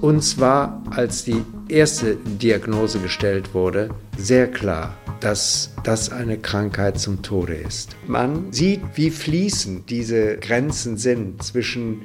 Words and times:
Uns 0.00 0.38
war, 0.38 0.82
als 0.90 1.24
die 1.24 1.44
erste 1.68 2.16
Diagnose 2.16 2.98
gestellt 2.98 3.54
wurde, 3.54 3.90
sehr 4.16 4.50
klar, 4.50 4.94
dass 5.20 5.74
das 5.84 6.10
eine 6.10 6.38
Krankheit 6.38 6.98
zum 6.98 7.22
Tode 7.22 7.54
ist. 7.54 7.96
Man 8.06 8.52
sieht, 8.52 8.80
wie 8.94 9.10
fließend 9.10 9.88
diese 9.88 10.36
Grenzen 10.38 10.96
sind 10.96 11.42
zwischen 11.42 12.02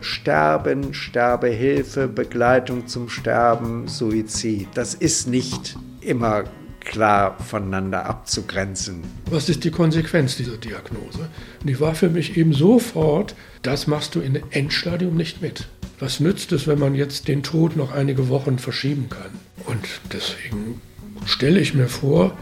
Sterben, 0.00 0.94
Sterbehilfe, 0.94 2.08
Begleitung 2.08 2.86
zum 2.86 3.08
Sterben, 3.08 3.88
Suizid. 3.88 4.68
Das 4.74 4.94
ist 4.94 5.26
nicht 5.26 5.76
immer 6.00 6.44
klar 6.84 7.36
voneinander 7.38 8.06
abzugrenzen. 8.06 9.02
Was 9.30 9.48
ist 9.48 9.64
die 9.64 9.70
Konsequenz 9.70 10.36
dieser 10.36 10.56
Diagnose? 10.56 11.28
Und 11.60 11.66
die 11.66 11.80
war 11.80 11.94
für 11.94 12.08
mich 12.08 12.36
eben 12.36 12.52
sofort, 12.52 13.34
das 13.62 13.86
machst 13.86 14.14
du 14.14 14.20
in 14.20 14.40
Endstadium 14.50 15.16
nicht 15.16 15.42
mit. 15.42 15.68
Was 16.00 16.20
nützt 16.20 16.52
es, 16.52 16.66
wenn 16.66 16.78
man 16.78 16.94
jetzt 16.94 17.28
den 17.28 17.42
Tod 17.42 17.76
noch 17.76 17.92
einige 17.92 18.28
Wochen 18.28 18.58
verschieben 18.58 19.08
kann? 19.08 19.30
Und 19.66 19.86
deswegen 20.12 20.80
stelle 21.24 21.60
ich 21.60 21.74
mir 21.74 21.88
vor, 21.88 22.36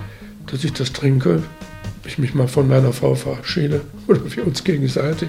dass 0.47 0.65
ich 0.65 0.73
das 0.73 0.93
trinke, 0.93 1.43
ich 2.05 2.19
mich 2.19 2.35
mal 2.35 2.49
von 2.49 2.69
meiner 2.69 2.93
Frau 2.93 3.15
verabschiede 3.15 3.83
oder 4.09 4.21
wir 4.35 4.47
uns 4.47 4.65
gegenseitig 4.65 5.29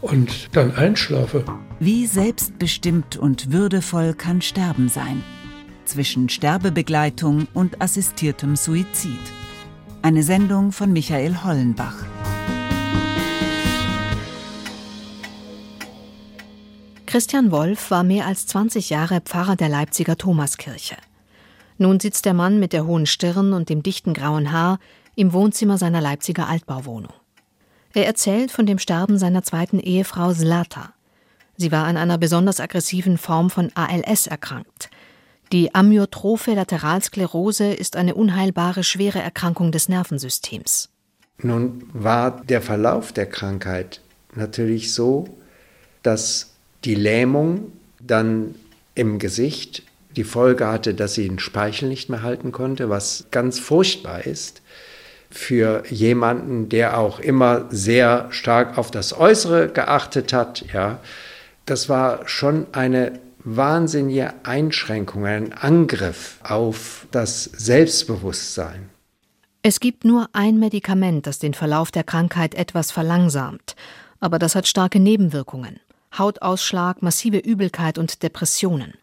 und 0.00 0.48
dann 0.52 0.74
einschlafe. 0.74 1.44
Wie 1.78 2.06
selbstbestimmt 2.06 3.16
und 3.16 3.52
würdevoll 3.52 4.14
kann 4.14 4.42
Sterben 4.42 4.88
sein? 4.88 5.22
Zwischen 5.92 6.30
Sterbebegleitung 6.30 7.48
und 7.52 7.82
assistiertem 7.82 8.56
Suizid. 8.56 9.20
Eine 10.00 10.22
Sendung 10.22 10.72
von 10.72 10.90
Michael 10.90 11.44
Hollenbach. 11.44 11.96
Christian 17.04 17.50
Wolf 17.50 17.90
war 17.90 18.04
mehr 18.04 18.26
als 18.26 18.46
20 18.46 18.88
Jahre 18.88 19.20
Pfarrer 19.20 19.54
der 19.54 19.68
Leipziger 19.68 20.16
Thomaskirche. 20.16 20.96
Nun 21.76 22.00
sitzt 22.00 22.24
der 22.24 22.32
Mann 22.32 22.58
mit 22.58 22.72
der 22.72 22.86
hohen 22.86 23.04
Stirn 23.04 23.52
und 23.52 23.68
dem 23.68 23.82
dichten 23.82 24.14
grauen 24.14 24.50
Haar 24.50 24.78
im 25.14 25.34
Wohnzimmer 25.34 25.76
seiner 25.76 26.00
Leipziger 26.00 26.48
Altbauwohnung. 26.48 27.12
Er 27.92 28.06
erzählt 28.06 28.50
von 28.50 28.64
dem 28.64 28.78
Sterben 28.78 29.18
seiner 29.18 29.42
zweiten 29.42 29.78
Ehefrau 29.78 30.32
Slata. 30.32 30.94
Sie 31.58 31.70
war 31.70 31.84
an 31.84 31.98
einer 31.98 32.16
besonders 32.16 32.60
aggressiven 32.60 33.18
Form 33.18 33.50
von 33.50 33.70
ALS 33.74 34.26
erkrankt. 34.26 34.88
Die 35.52 35.74
Amyotrophe 35.74 36.54
Lateralsklerose 36.54 37.74
ist 37.74 37.96
eine 37.96 38.14
unheilbare 38.14 38.82
schwere 38.82 39.18
Erkrankung 39.18 39.70
des 39.70 39.86
Nervensystems. 39.86 40.88
Nun 41.42 41.82
war 41.92 42.42
der 42.48 42.62
Verlauf 42.62 43.12
der 43.12 43.26
Krankheit 43.26 44.00
natürlich 44.34 44.94
so, 44.94 45.28
dass 46.02 46.52
die 46.84 46.94
Lähmung 46.94 47.70
dann 48.00 48.54
im 48.94 49.18
Gesicht 49.18 49.82
die 50.16 50.24
Folge 50.24 50.66
hatte, 50.68 50.94
dass 50.94 51.14
sie 51.14 51.28
den 51.28 51.38
Speichel 51.38 51.90
nicht 51.90 52.08
mehr 52.08 52.22
halten 52.22 52.50
konnte, 52.50 52.88
was 52.88 53.26
ganz 53.30 53.58
furchtbar 53.58 54.24
ist 54.24 54.62
für 55.30 55.84
jemanden, 55.90 56.70
der 56.70 56.98
auch 56.98 57.20
immer 57.20 57.66
sehr 57.68 58.28
stark 58.30 58.78
auf 58.78 58.90
das 58.90 59.18
Äußere 59.18 59.68
geachtet 59.68 60.32
hat. 60.32 60.64
Ja, 60.72 61.00
das 61.66 61.90
war 61.90 62.26
schon 62.26 62.66
eine 62.72 63.18
wahnsinnige 63.44 64.34
Einschränkung, 64.44 65.26
ein 65.26 65.52
Angriff 65.52 66.38
auf 66.42 67.06
das 67.10 67.44
Selbstbewusstsein. 67.44 68.90
Es 69.62 69.78
gibt 69.78 70.04
nur 70.04 70.28
ein 70.32 70.58
Medikament, 70.58 71.26
das 71.26 71.38
den 71.38 71.54
Verlauf 71.54 71.90
der 71.90 72.04
Krankheit 72.04 72.54
etwas 72.54 72.90
verlangsamt, 72.90 73.76
aber 74.20 74.38
das 74.38 74.54
hat 74.54 74.66
starke 74.66 74.98
Nebenwirkungen. 74.98 75.80
Hautausschlag, 76.16 77.00
massive 77.00 77.38
Übelkeit 77.38 77.96
und 77.96 78.22
Depressionen. 78.22 78.94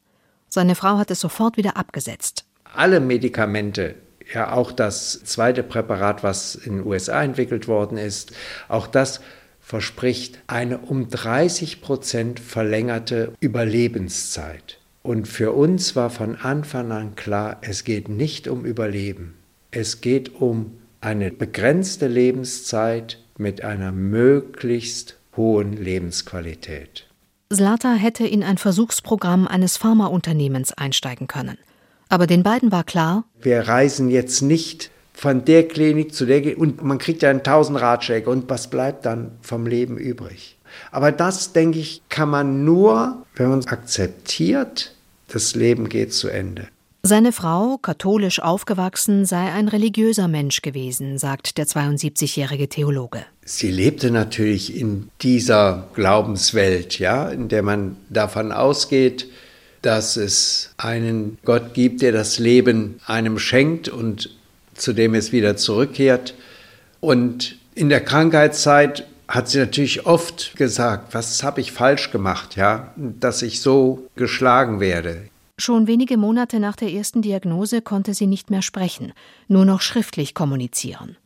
Seine 0.47 0.75
Frau 0.75 0.97
hat 0.97 1.11
es 1.11 1.19
sofort 1.19 1.57
wieder 1.57 1.77
abgesetzt. 1.77 2.45
Alle 2.75 2.99
Medikamente, 2.99 3.95
ja 4.33 4.51
auch 4.51 4.71
das 4.71 5.23
zweite 5.23 5.63
Präparat, 5.63 6.23
was 6.23 6.55
in 6.55 6.77
den 6.77 6.85
USA 6.85 7.23
entwickelt 7.23 7.67
worden 7.67 7.97
ist, 7.97 8.33
auch 8.67 8.87
das 8.87 9.21
verspricht 9.69 10.39
eine 10.47 10.79
um 10.79 11.09
30 11.09 11.79
Prozent 11.79 12.39
verlängerte 12.39 13.33
Überlebenszeit. 13.39 14.79
Und 15.03 15.27
für 15.27 15.51
uns 15.51 15.95
war 15.95 16.09
von 16.09 16.35
Anfang 16.35 16.91
an 16.91 17.15
klar, 17.15 17.57
es 17.61 17.83
geht 17.83 18.09
nicht 18.09 18.47
um 18.47 18.65
Überleben. 18.65 19.35
Es 19.69 20.01
geht 20.01 20.41
um 20.41 20.79
eine 21.01 21.29
begrenzte 21.31 22.07
Lebenszeit 22.07 23.19
mit 23.37 23.63
einer 23.63 23.91
möglichst 23.91 25.17
hohen 25.37 25.73
Lebensqualität. 25.73 27.07
Slata 27.53 27.93
hätte 27.93 28.25
in 28.25 28.41
ein 28.41 28.57
Versuchsprogramm 28.57 29.47
eines 29.47 29.77
Pharmaunternehmens 29.77 30.73
einsteigen 30.73 31.27
können. 31.27 31.59
Aber 32.09 32.25
den 32.25 32.41
beiden 32.41 32.71
war 32.71 32.83
klar, 32.83 33.25
wir 33.39 33.67
reisen 33.67 34.09
jetzt 34.09 34.41
nicht 34.41 34.89
von 35.19 35.43
der 35.43 35.67
Klinik 35.67 36.13
zu 36.13 36.25
der 36.25 36.57
und 36.57 36.81
man 36.81 36.97
kriegt 36.97 37.23
ja 37.23 37.29
einen 37.29 37.43
tausend 37.43 37.81
Ratschläge 37.81 38.29
und 38.29 38.49
was 38.49 38.69
bleibt 38.69 39.05
dann 39.05 39.31
vom 39.41 39.67
Leben 39.67 39.97
übrig? 39.97 40.57
Aber 40.91 41.11
das, 41.11 41.51
denke 41.51 41.79
ich, 41.79 42.01
kann 42.07 42.29
man 42.29 42.63
nur, 42.63 43.25
wenn 43.35 43.49
man 43.49 43.65
akzeptiert, 43.65 44.95
das 45.27 45.55
Leben 45.55 45.89
geht 45.89 46.13
zu 46.13 46.29
Ende. 46.29 46.69
Seine 47.03 47.33
Frau, 47.33 47.77
katholisch 47.77 48.41
aufgewachsen, 48.41 49.25
sei 49.25 49.51
ein 49.51 49.67
religiöser 49.67 50.29
Mensch 50.29 50.61
gewesen, 50.61 51.17
sagt 51.17 51.57
der 51.57 51.65
72-jährige 51.65 52.69
Theologe. 52.69 53.25
Sie 53.43 53.71
lebte 53.71 54.11
natürlich 54.11 54.77
in 54.77 55.09
dieser 55.21 55.89
Glaubenswelt, 55.95 56.97
ja, 56.97 57.27
in 57.27 57.49
der 57.49 57.63
man 57.63 57.97
davon 58.09 58.53
ausgeht, 58.53 59.27
dass 59.81 60.15
es 60.15 60.73
einen 60.77 61.37
Gott 61.43 61.73
gibt, 61.73 62.01
der 62.01 62.13
das 62.13 62.39
Leben 62.39 62.99
einem 63.05 63.37
schenkt 63.37 63.89
und 63.89 64.38
zu 64.81 64.93
dem 64.93 65.13
es 65.13 65.31
wieder 65.31 65.57
zurückkehrt. 65.57 66.33
Und 66.99 67.57
in 67.75 67.89
der 67.89 68.03
Krankheitszeit 68.03 69.05
hat 69.27 69.47
sie 69.47 69.59
natürlich 69.59 70.05
oft 70.05 70.55
gesagt, 70.55 71.13
was 71.13 71.43
habe 71.43 71.61
ich 71.61 71.71
falsch 71.71 72.11
gemacht, 72.11 72.55
ja, 72.55 72.93
dass 72.97 73.41
ich 73.41 73.61
so 73.61 74.07
geschlagen 74.15 74.79
werde. 74.79 75.29
Schon 75.57 75.87
wenige 75.87 76.17
Monate 76.17 76.59
nach 76.59 76.75
der 76.75 76.91
ersten 76.91 77.21
Diagnose 77.21 77.81
konnte 77.81 78.13
sie 78.13 78.27
nicht 78.27 78.49
mehr 78.49 78.61
sprechen, 78.61 79.13
nur 79.47 79.65
noch 79.65 79.81
schriftlich 79.81 80.33
kommunizieren. 80.33 81.17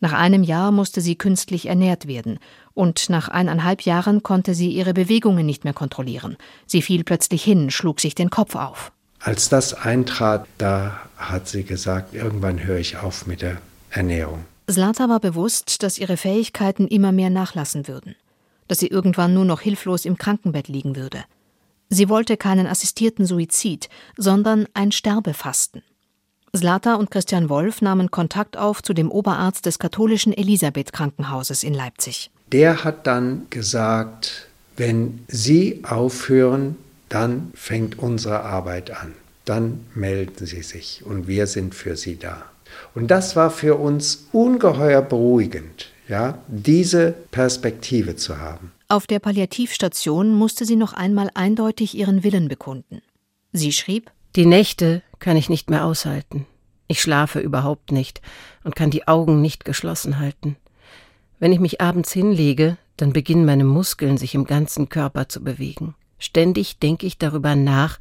Nach 0.00 0.12
einem 0.12 0.42
Jahr 0.42 0.72
musste 0.72 1.00
sie 1.00 1.16
künstlich 1.16 1.66
ernährt 1.66 2.06
werden, 2.08 2.38
und 2.74 3.10
nach 3.10 3.28
eineinhalb 3.28 3.82
Jahren 3.82 4.22
konnte 4.22 4.54
sie 4.54 4.70
ihre 4.70 4.94
Bewegungen 4.94 5.44
nicht 5.44 5.64
mehr 5.64 5.74
kontrollieren. 5.74 6.36
Sie 6.66 6.82
fiel 6.82 7.04
plötzlich 7.04 7.44
hin, 7.44 7.70
schlug 7.70 8.00
sich 8.00 8.14
den 8.14 8.30
Kopf 8.30 8.54
auf. 8.54 8.92
Als 9.24 9.48
das 9.48 9.72
eintrat, 9.74 10.46
da 10.58 11.00
hat 11.16 11.46
sie 11.46 11.62
gesagt, 11.62 12.14
irgendwann 12.14 12.64
höre 12.64 12.78
ich 12.78 12.96
auf 12.96 13.26
mit 13.26 13.40
der 13.40 13.58
Ernährung. 13.90 14.44
Slata 14.68 15.08
war 15.08 15.20
bewusst, 15.20 15.82
dass 15.82 15.98
ihre 15.98 16.16
Fähigkeiten 16.16 16.88
immer 16.88 17.12
mehr 17.12 17.30
nachlassen 17.30 17.86
würden, 17.86 18.16
dass 18.66 18.78
sie 18.78 18.88
irgendwann 18.88 19.34
nur 19.34 19.44
noch 19.44 19.60
hilflos 19.60 20.04
im 20.04 20.18
Krankenbett 20.18 20.68
liegen 20.68 20.96
würde. 20.96 21.24
Sie 21.88 22.08
wollte 22.08 22.36
keinen 22.36 22.66
assistierten 22.66 23.26
Suizid, 23.26 23.88
sondern 24.16 24.66
ein 24.74 24.92
Sterbefasten. 24.92 25.82
Slata 26.56 26.94
und 26.94 27.10
Christian 27.10 27.48
Wolf 27.48 27.80
nahmen 27.80 28.10
Kontakt 28.10 28.56
auf 28.56 28.82
zu 28.82 28.92
dem 28.92 29.10
Oberarzt 29.10 29.66
des 29.66 29.78
katholischen 29.78 30.32
Elisabeth 30.36 30.92
Krankenhauses 30.92 31.62
in 31.62 31.74
Leipzig. 31.74 32.30
Der 32.50 32.84
hat 32.84 33.06
dann 33.06 33.46
gesagt, 33.50 34.48
wenn 34.76 35.24
Sie 35.28 35.82
aufhören, 35.84 36.76
dann 37.12 37.52
fängt 37.54 37.98
unsere 37.98 38.40
Arbeit 38.40 38.90
an. 38.90 39.14
Dann 39.44 39.86
melden 39.94 40.46
Sie 40.46 40.62
sich 40.62 41.02
und 41.04 41.26
wir 41.26 41.46
sind 41.46 41.74
für 41.74 41.96
Sie 41.96 42.18
da. 42.18 42.44
Und 42.94 43.10
das 43.10 43.36
war 43.36 43.50
für 43.50 43.76
uns 43.76 44.28
ungeheuer 44.32 45.02
beruhigend, 45.02 45.90
ja, 46.08 46.38
diese 46.48 47.14
Perspektive 47.30 48.16
zu 48.16 48.38
haben. 48.38 48.72
Auf 48.88 49.06
der 49.06 49.18
Palliativstation 49.18 50.34
musste 50.34 50.64
sie 50.64 50.76
noch 50.76 50.92
einmal 50.94 51.30
eindeutig 51.34 51.96
ihren 51.96 52.24
Willen 52.24 52.48
bekunden. 52.48 53.02
Sie 53.52 53.72
schrieb: 53.72 54.10
Die 54.36 54.46
Nächte 54.46 55.02
kann 55.18 55.36
ich 55.36 55.50
nicht 55.50 55.68
mehr 55.68 55.84
aushalten. 55.84 56.46
Ich 56.88 57.00
schlafe 57.00 57.40
überhaupt 57.40 57.92
nicht 57.92 58.22
und 58.64 58.74
kann 58.76 58.90
die 58.90 59.06
Augen 59.06 59.42
nicht 59.42 59.64
geschlossen 59.64 60.18
halten. 60.18 60.56
Wenn 61.38 61.52
ich 61.52 61.60
mich 61.60 61.80
abends 61.80 62.12
hinlege, 62.12 62.76
dann 62.96 63.12
beginnen 63.12 63.44
meine 63.44 63.64
Muskeln 63.64 64.16
sich 64.16 64.34
im 64.34 64.44
ganzen 64.44 64.88
Körper 64.88 65.28
zu 65.28 65.42
bewegen. 65.42 65.94
Ständig 66.22 66.78
denke 66.78 67.04
ich 67.04 67.18
darüber 67.18 67.56
nach, 67.56 67.98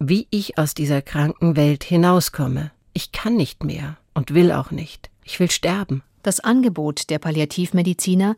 wie 0.00 0.26
ich 0.30 0.58
aus 0.58 0.74
dieser 0.74 1.02
kranken 1.02 1.54
Welt 1.54 1.84
hinauskomme. 1.84 2.72
Ich 2.94 3.12
kann 3.12 3.36
nicht 3.36 3.62
mehr 3.62 3.96
und 4.12 4.34
will 4.34 4.50
auch 4.50 4.72
nicht. 4.72 5.08
Ich 5.22 5.38
will 5.38 5.52
sterben. 5.52 6.02
Das 6.24 6.40
Angebot 6.40 7.10
der 7.10 7.20
Palliativmediziner 7.20 8.34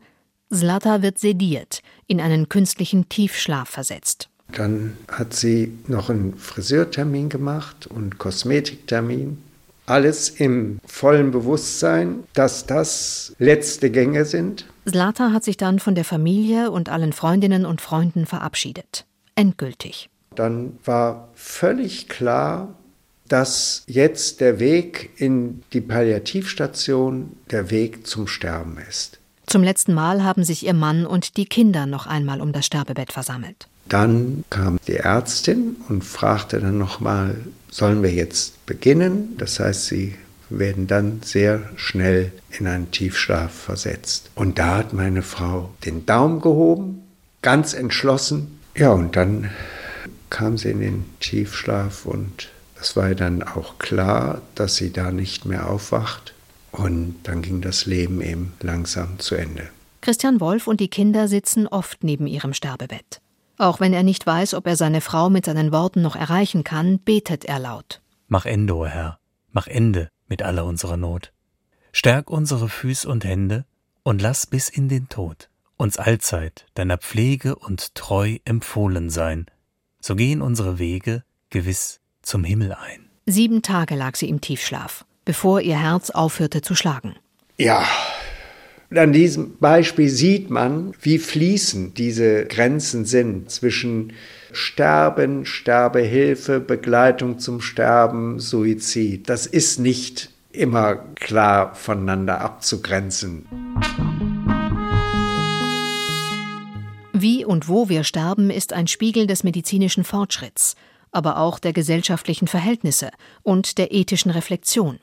Slata 0.53 1.01
wird 1.01 1.17
sediert, 1.17 1.81
in 2.05 2.21
einen 2.21 2.47
künstlichen 2.47 3.09
Tiefschlaf 3.09 3.69
versetzt. 3.69 4.29
Dann 4.51 4.95
hat 5.11 5.33
sie 5.33 5.73
noch 5.87 6.11
einen 6.11 6.37
Friseurtermin 6.37 7.29
gemacht 7.29 7.87
und 7.87 8.19
Kosmetiktermin. 8.19 9.41
Alles 9.87 10.29
im 10.29 10.79
vollen 10.85 11.31
Bewusstsein, 11.31 12.23
dass 12.35 12.67
das 12.67 13.33
letzte 13.39 13.89
Gänge 13.89 14.25
sind. 14.25 14.67
Zlata 14.87 15.31
hat 15.31 15.43
sich 15.43 15.57
dann 15.57 15.79
von 15.79 15.95
der 15.95 16.05
Familie 16.05 16.69
und 16.69 16.89
allen 16.89 17.13
Freundinnen 17.13 17.65
und 17.65 17.81
Freunden 17.81 18.27
verabschiedet. 18.27 19.07
Endgültig. 19.35 20.09
Dann 20.35 20.77
war 20.83 21.29
völlig 21.35 22.09
klar, 22.09 22.73
dass 23.27 23.83
jetzt 23.87 24.41
der 24.41 24.59
Weg 24.59 25.11
in 25.17 25.63
die 25.73 25.81
Palliativstation 25.81 27.31
der 27.51 27.71
Weg 27.71 28.05
zum 28.05 28.27
Sterben 28.27 28.77
ist. 28.89 29.19
Zum 29.47 29.63
letzten 29.63 29.93
Mal 29.93 30.23
haben 30.23 30.43
sich 30.43 30.65
ihr 30.65 30.73
Mann 30.73 31.05
und 31.05 31.37
die 31.37 31.45
Kinder 31.45 31.85
noch 31.85 32.07
einmal 32.07 32.41
um 32.41 32.53
das 32.53 32.65
Sterbebett 32.65 33.11
versammelt. 33.11 33.67
Dann 33.89 34.43
kam 34.49 34.79
die 34.87 34.95
Ärztin 34.95 35.75
und 35.89 36.03
fragte 36.03 36.59
dann 36.59 36.77
nochmal, 36.77 37.35
sollen 37.69 38.01
wir 38.01 38.11
jetzt 38.11 38.65
beginnen? 38.65 39.35
Das 39.37 39.59
heißt, 39.59 39.87
sie 39.87 40.15
werden 40.49 40.87
dann 40.87 41.21
sehr 41.23 41.61
schnell 41.75 42.31
in 42.57 42.67
einen 42.67 42.91
Tiefschlaf 42.91 43.51
versetzt. 43.51 44.29
Und 44.35 44.59
da 44.59 44.77
hat 44.77 44.93
meine 44.93 45.21
Frau 45.21 45.71
den 45.85 46.05
Daumen 46.05 46.41
gehoben, 46.41 47.03
ganz 47.41 47.73
entschlossen. 47.73 48.59
Ja, 48.75 48.91
und 48.91 49.15
dann 49.15 49.51
kam 50.29 50.57
sie 50.57 50.71
in 50.71 50.79
den 50.79 51.05
Tiefschlaf 51.19 52.05
und 52.05 52.49
es 52.81 52.95
war 52.95 53.13
dann 53.13 53.43
auch 53.43 53.77
klar, 53.77 54.41
dass 54.55 54.75
sie 54.75 54.91
da 54.91 55.11
nicht 55.11 55.45
mehr 55.45 55.69
aufwacht. 55.69 56.33
Und 56.71 57.15
dann 57.23 57.43
ging 57.43 57.61
das 57.61 57.85
Leben 57.85 58.19
eben 58.19 58.53
langsam 58.59 59.19
zu 59.19 59.35
Ende. 59.35 59.69
Christian 60.01 60.39
Wolf 60.39 60.65
und 60.65 60.79
die 60.79 60.87
Kinder 60.87 61.27
sitzen 61.27 61.67
oft 61.67 62.03
neben 62.03 62.25
ihrem 62.25 62.53
Sterbebett. 62.53 63.21
Auch 63.59 63.79
wenn 63.79 63.93
er 63.93 64.01
nicht 64.01 64.25
weiß, 64.25 64.55
ob 64.55 64.65
er 64.65 64.75
seine 64.75 64.99
Frau 64.99 65.29
mit 65.29 65.45
seinen 65.45 65.71
Worten 65.71 66.01
noch 66.01 66.15
erreichen 66.15 66.63
kann, 66.63 66.99
betet 66.99 67.45
er 67.45 67.59
laut. 67.59 68.01
Mach 68.27 68.47
Ende, 68.47 68.75
o 68.75 68.81
oh 68.81 68.85
Herr, 68.87 69.19
mach 69.51 69.67
Ende 69.67 70.09
mit 70.27 70.41
aller 70.41 70.65
unserer 70.65 70.97
Not. 70.97 71.31
Stärk 71.91 72.31
unsere 72.31 72.67
Füß 72.67 73.05
und 73.05 73.23
Hände 73.23 73.65
und 74.01 74.19
lass 74.19 74.47
bis 74.47 74.67
in 74.67 74.89
den 74.89 75.09
Tod 75.09 75.47
uns 75.77 75.97
allzeit 75.97 76.65
deiner 76.73 76.97
Pflege 76.97 77.55
und 77.55 77.95
treu 77.95 78.37
empfohlen 78.45 79.09
sein. 79.09 79.45
So 79.99 80.15
gehen 80.15 80.41
unsere 80.41 80.79
Wege 80.79 81.23
gewiss 81.49 81.99
zum 82.21 82.43
Himmel 82.43 82.73
ein. 82.73 83.09
Sieben 83.25 83.61
Tage 83.61 83.95
lag 83.95 84.15
sie 84.15 84.29
im 84.29 84.41
Tiefschlaf, 84.41 85.05
bevor 85.25 85.61
ihr 85.61 85.79
Herz 85.79 86.09
aufhörte 86.09 86.61
zu 86.61 86.75
schlagen. 86.75 87.15
Ja, 87.57 87.85
an 88.95 89.13
diesem 89.13 89.57
Beispiel 89.57 90.09
sieht 90.09 90.49
man, 90.49 90.93
wie 91.01 91.17
fließend 91.17 91.97
diese 91.97 92.45
Grenzen 92.45 93.05
sind 93.05 93.49
zwischen 93.49 94.13
Sterben, 94.51 95.45
Sterbehilfe, 95.45 96.59
Begleitung 96.59 97.39
zum 97.39 97.59
Sterben, 97.61 98.39
Suizid. 98.39 99.29
Das 99.29 99.47
ist 99.47 99.79
nicht 99.79 100.29
immer 100.51 100.95
klar 101.15 101.73
voneinander 101.73 102.41
abzugrenzen. 102.41 103.47
Und 107.45 107.67
wo 107.67 107.89
wir 107.89 108.03
sterben, 108.03 108.49
ist 108.49 108.73
ein 108.73 108.87
Spiegel 108.87 109.27
des 109.27 109.43
medizinischen 109.43 110.03
Fortschritts, 110.03 110.75
aber 111.11 111.37
auch 111.37 111.59
der 111.59 111.73
gesellschaftlichen 111.73 112.47
Verhältnisse 112.47 113.11
und 113.43 113.77
der 113.77 113.93
ethischen 113.93 114.31
Reflexion. 114.31 114.99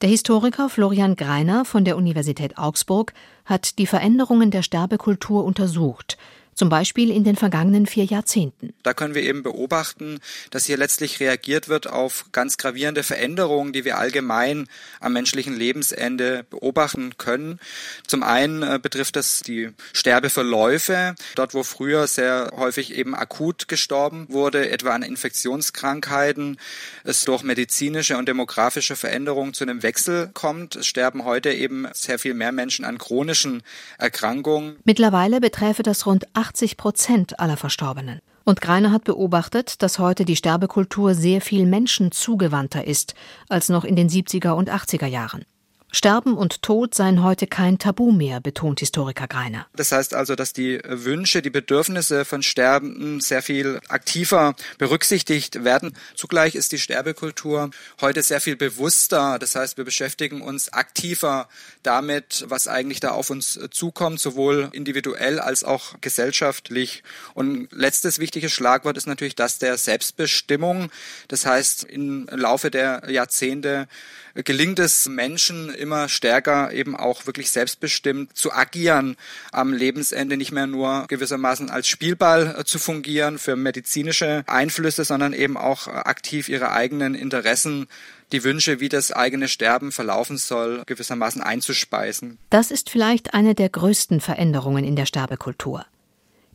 Der 0.00 0.08
Historiker 0.08 0.68
Florian 0.68 1.16
Greiner 1.16 1.64
von 1.64 1.84
der 1.84 1.96
Universität 1.96 2.58
Augsburg 2.58 3.14
hat 3.44 3.78
die 3.78 3.86
Veränderungen 3.86 4.50
der 4.50 4.62
Sterbekultur 4.62 5.44
untersucht 5.44 6.18
zum 6.54 6.68
Beispiel 6.68 7.10
in 7.10 7.24
den 7.24 7.36
vergangenen 7.36 7.86
vier 7.86 8.04
Jahrzehnten. 8.04 8.72
Da 8.82 8.94
können 8.94 9.14
wir 9.14 9.22
eben 9.22 9.42
beobachten, 9.42 10.20
dass 10.50 10.66
hier 10.66 10.76
letztlich 10.76 11.20
reagiert 11.20 11.68
wird 11.68 11.86
auf 11.86 12.26
ganz 12.32 12.56
gravierende 12.56 13.02
Veränderungen, 13.02 13.72
die 13.72 13.84
wir 13.84 13.98
allgemein 13.98 14.66
am 15.00 15.12
menschlichen 15.12 15.54
Lebensende 15.54 16.44
beobachten 16.50 17.16
können. 17.18 17.58
Zum 18.06 18.22
einen 18.22 18.62
äh, 18.62 18.78
betrifft 18.80 19.16
das 19.16 19.40
die 19.40 19.70
Sterbeverläufe, 19.92 21.14
dort 21.34 21.54
wo 21.54 21.62
früher 21.62 22.06
sehr 22.06 22.52
häufig 22.56 22.94
eben 22.94 23.14
akut 23.14 23.68
gestorben 23.68 24.26
wurde, 24.28 24.70
etwa 24.70 24.90
an 24.90 25.02
Infektionskrankheiten, 25.02 26.58
es 27.04 27.24
durch 27.24 27.42
medizinische 27.42 28.16
und 28.16 28.28
demografische 28.28 28.96
Veränderungen 28.96 29.54
zu 29.54 29.64
einem 29.64 29.82
Wechsel 29.82 30.30
kommt. 30.34 30.76
Es 30.76 30.86
sterben 30.86 31.24
heute 31.24 31.52
eben 31.52 31.86
sehr 31.92 32.18
viel 32.18 32.34
mehr 32.34 32.52
Menschen 32.52 32.84
an 32.84 32.98
chronischen 32.98 33.62
Erkrankungen. 33.98 34.76
Mittlerweile 34.84 35.40
beträfe 35.40 35.82
das 35.82 36.06
rund 36.06 36.26
80 36.44 36.76
Prozent 36.76 37.40
aller 37.40 37.56
Verstorbenen. 37.56 38.20
Und 38.44 38.60
Greiner 38.60 38.92
hat 38.92 39.04
beobachtet, 39.04 39.82
dass 39.82 39.98
heute 39.98 40.26
die 40.26 40.36
Sterbekultur 40.36 41.14
sehr 41.14 41.40
viel 41.40 41.64
menschenzugewandter 41.64 42.86
ist 42.86 43.14
als 43.48 43.70
noch 43.70 43.84
in 43.84 43.96
den 43.96 44.10
70er 44.10 44.50
und 44.50 44.70
80er 44.70 45.06
Jahren. 45.06 45.46
Sterben 45.94 46.36
und 46.36 46.60
Tod 46.62 46.92
seien 46.92 47.22
heute 47.22 47.46
kein 47.46 47.78
Tabu 47.78 48.10
mehr, 48.10 48.40
betont 48.40 48.80
Historiker 48.80 49.28
Greiner. 49.28 49.68
Das 49.76 49.92
heißt 49.92 50.12
also, 50.12 50.34
dass 50.34 50.52
die 50.52 50.80
Wünsche, 50.84 51.40
die 51.40 51.50
Bedürfnisse 51.50 52.24
von 52.24 52.42
Sterbenden 52.42 53.20
sehr 53.20 53.42
viel 53.42 53.78
aktiver 53.88 54.56
berücksichtigt 54.76 55.62
werden. 55.62 55.96
Zugleich 56.16 56.56
ist 56.56 56.72
die 56.72 56.80
Sterbekultur 56.80 57.70
heute 58.00 58.24
sehr 58.24 58.40
viel 58.40 58.56
bewusster. 58.56 59.38
Das 59.38 59.54
heißt, 59.54 59.76
wir 59.76 59.84
beschäftigen 59.84 60.42
uns 60.42 60.72
aktiver 60.72 61.48
damit, 61.84 62.44
was 62.48 62.66
eigentlich 62.66 62.98
da 62.98 63.12
auf 63.12 63.30
uns 63.30 63.60
zukommt, 63.70 64.18
sowohl 64.18 64.70
individuell 64.72 65.38
als 65.38 65.62
auch 65.62 65.94
gesellschaftlich. 66.00 67.04
Und 67.34 67.68
letztes 67.70 68.18
wichtiges 68.18 68.50
Schlagwort 68.50 68.96
ist 68.96 69.06
natürlich 69.06 69.36
das 69.36 69.60
der 69.60 69.78
Selbstbestimmung. 69.78 70.90
Das 71.28 71.46
heißt, 71.46 71.84
im 71.84 72.26
Laufe 72.32 72.72
der 72.72 73.08
Jahrzehnte 73.08 73.86
gelingt 74.34 74.80
es 74.80 75.08
Menschen 75.08 75.72
immer 75.84 76.08
stärker 76.08 76.72
eben 76.72 76.96
auch 76.96 77.26
wirklich 77.26 77.50
selbstbestimmt 77.50 78.34
zu 78.34 78.54
agieren, 78.54 79.16
am 79.52 79.74
Lebensende 79.74 80.38
nicht 80.38 80.50
mehr 80.50 80.66
nur 80.66 81.04
gewissermaßen 81.08 81.68
als 81.68 81.86
Spielball 81.86 82.56
äh, 82.58 82.64
zu 82.64 82.78
fungieren 82.78 83.38
für 83.38 83.54
medizinische 83.54 84.44
Einflüsse, 84.46 85.04
sondern 85.04 85.34
eben 85.34 85.58
auch 85.58 85.86
äh, 85.86 85.90
aktiv 85.90 86.48
ihre 86.48 86.72
eigenen 86.72 87.14
Interessen 87.14 87.86
die 88.32 88.44
Wünsche, 88.44 88.80
wie 88.80 88.88
das 88.88 89.12
eigene 89.12 89.46
Sterben 89.46 89.92
verlaufen 89.92 90.38
soll, 90.38 90.82
gewissermaßen 90.86 91.42
einzuspeisen. 91.42 92.38
Das 92.48 92.70
ist 92.70 92.88
vielleicht 92.88 93.34
eine 93.34 93.54
der 93.54 93.68
größten 93.68 94.22
Veränderungen 94.22 94.84
in 94.84 94.96
der 94.96 95.04
Sterbekultur. 95.04 95.84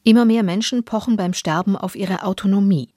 Immer 0.03 0.25
mehr 0.25 0.41
Menschen 0.41 0.85
pochen 0.85 1.17
beim 1.17 1.33
Sterben 1.33 1.77
auf 1.77 1.95
ihre 1.95 2.23
Autonomie. 2.23 2.89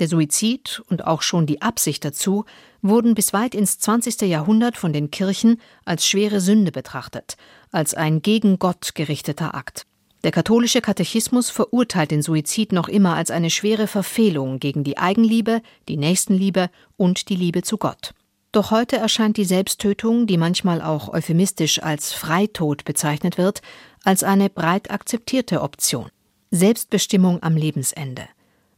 Der 0.00 0.08
Suizid 0.08 0.82
und 0.88 1.06
auch 1.06 1.22
schon 1.22 1.46
die 1.46 1.62
Absicht 1.62 2.04
dazu 2.04 2.44
wurden 2.82 3.14
bis 3.14 3.32
weit 3.32 3.54
ins 3.54 3.78
20. 3.78 4.22
Jahrhundert 4.22 4.76
von 4.76 4.92
den 4.92 5.10
Kirchen 5.10 5.60
als 5.84 6.06
schwere 6.06 6.40
Sünde 6.40 6.72
betrachtet, 6.72 7.36
als 7.70 7.94
ein 7.94 8.20
gegen 8.20 8.58
Gott 8.58 8.94
gerichteter 8.94 9.54
Akt. 9.54 9.86
Der 10.24 10.32
katholische 10.32 10.80
Katechismus 10.80 11.50
verurteilt 11.50 12.10
den 12.10 12.22
Suizid 12.22 12.72
noch 12.72 12.88
immer 12.88 13.14
als 13.14 13.30
eine 13.30 13.50
schwere 13.50 13.86
Verfehlung 13.86 14.58
gegen 14.58 14.82
die 14.82 14.96
Eigenliebe, 14.96 15.60
die 15.86 15.98
Nächstenliebe 15.98 16.70
und 16.96 17.28
die 17.28 17.36
Liebe 17.36 17.62
zu 17.62 17.76
Gott. 17.76 18.14
Doch 18.50 18.70
heute 18.70 18.96
erscheint 18.96 19.36
die 19.36 19.44
Selbsttötung, 19.44 20.26
die 20.26 20.38
manchmal 20.38 20.80
auch 20.80 21.12
euphemistisch 21.12 21.82
als 21.82 22.12
Freitod 22.12 22.84
bezeichnet 22.84 23.36
wird, 23.36 23.60
als 24.02 24.22
eine 24.22 24.48
breit 24.48 24.90
akzeptierte 24.90 25.60
Option. 25.60 26.08
Selbstbestimmung 26.50 27.42
am 27.42 27.56
Lebensende. 27.56 28.28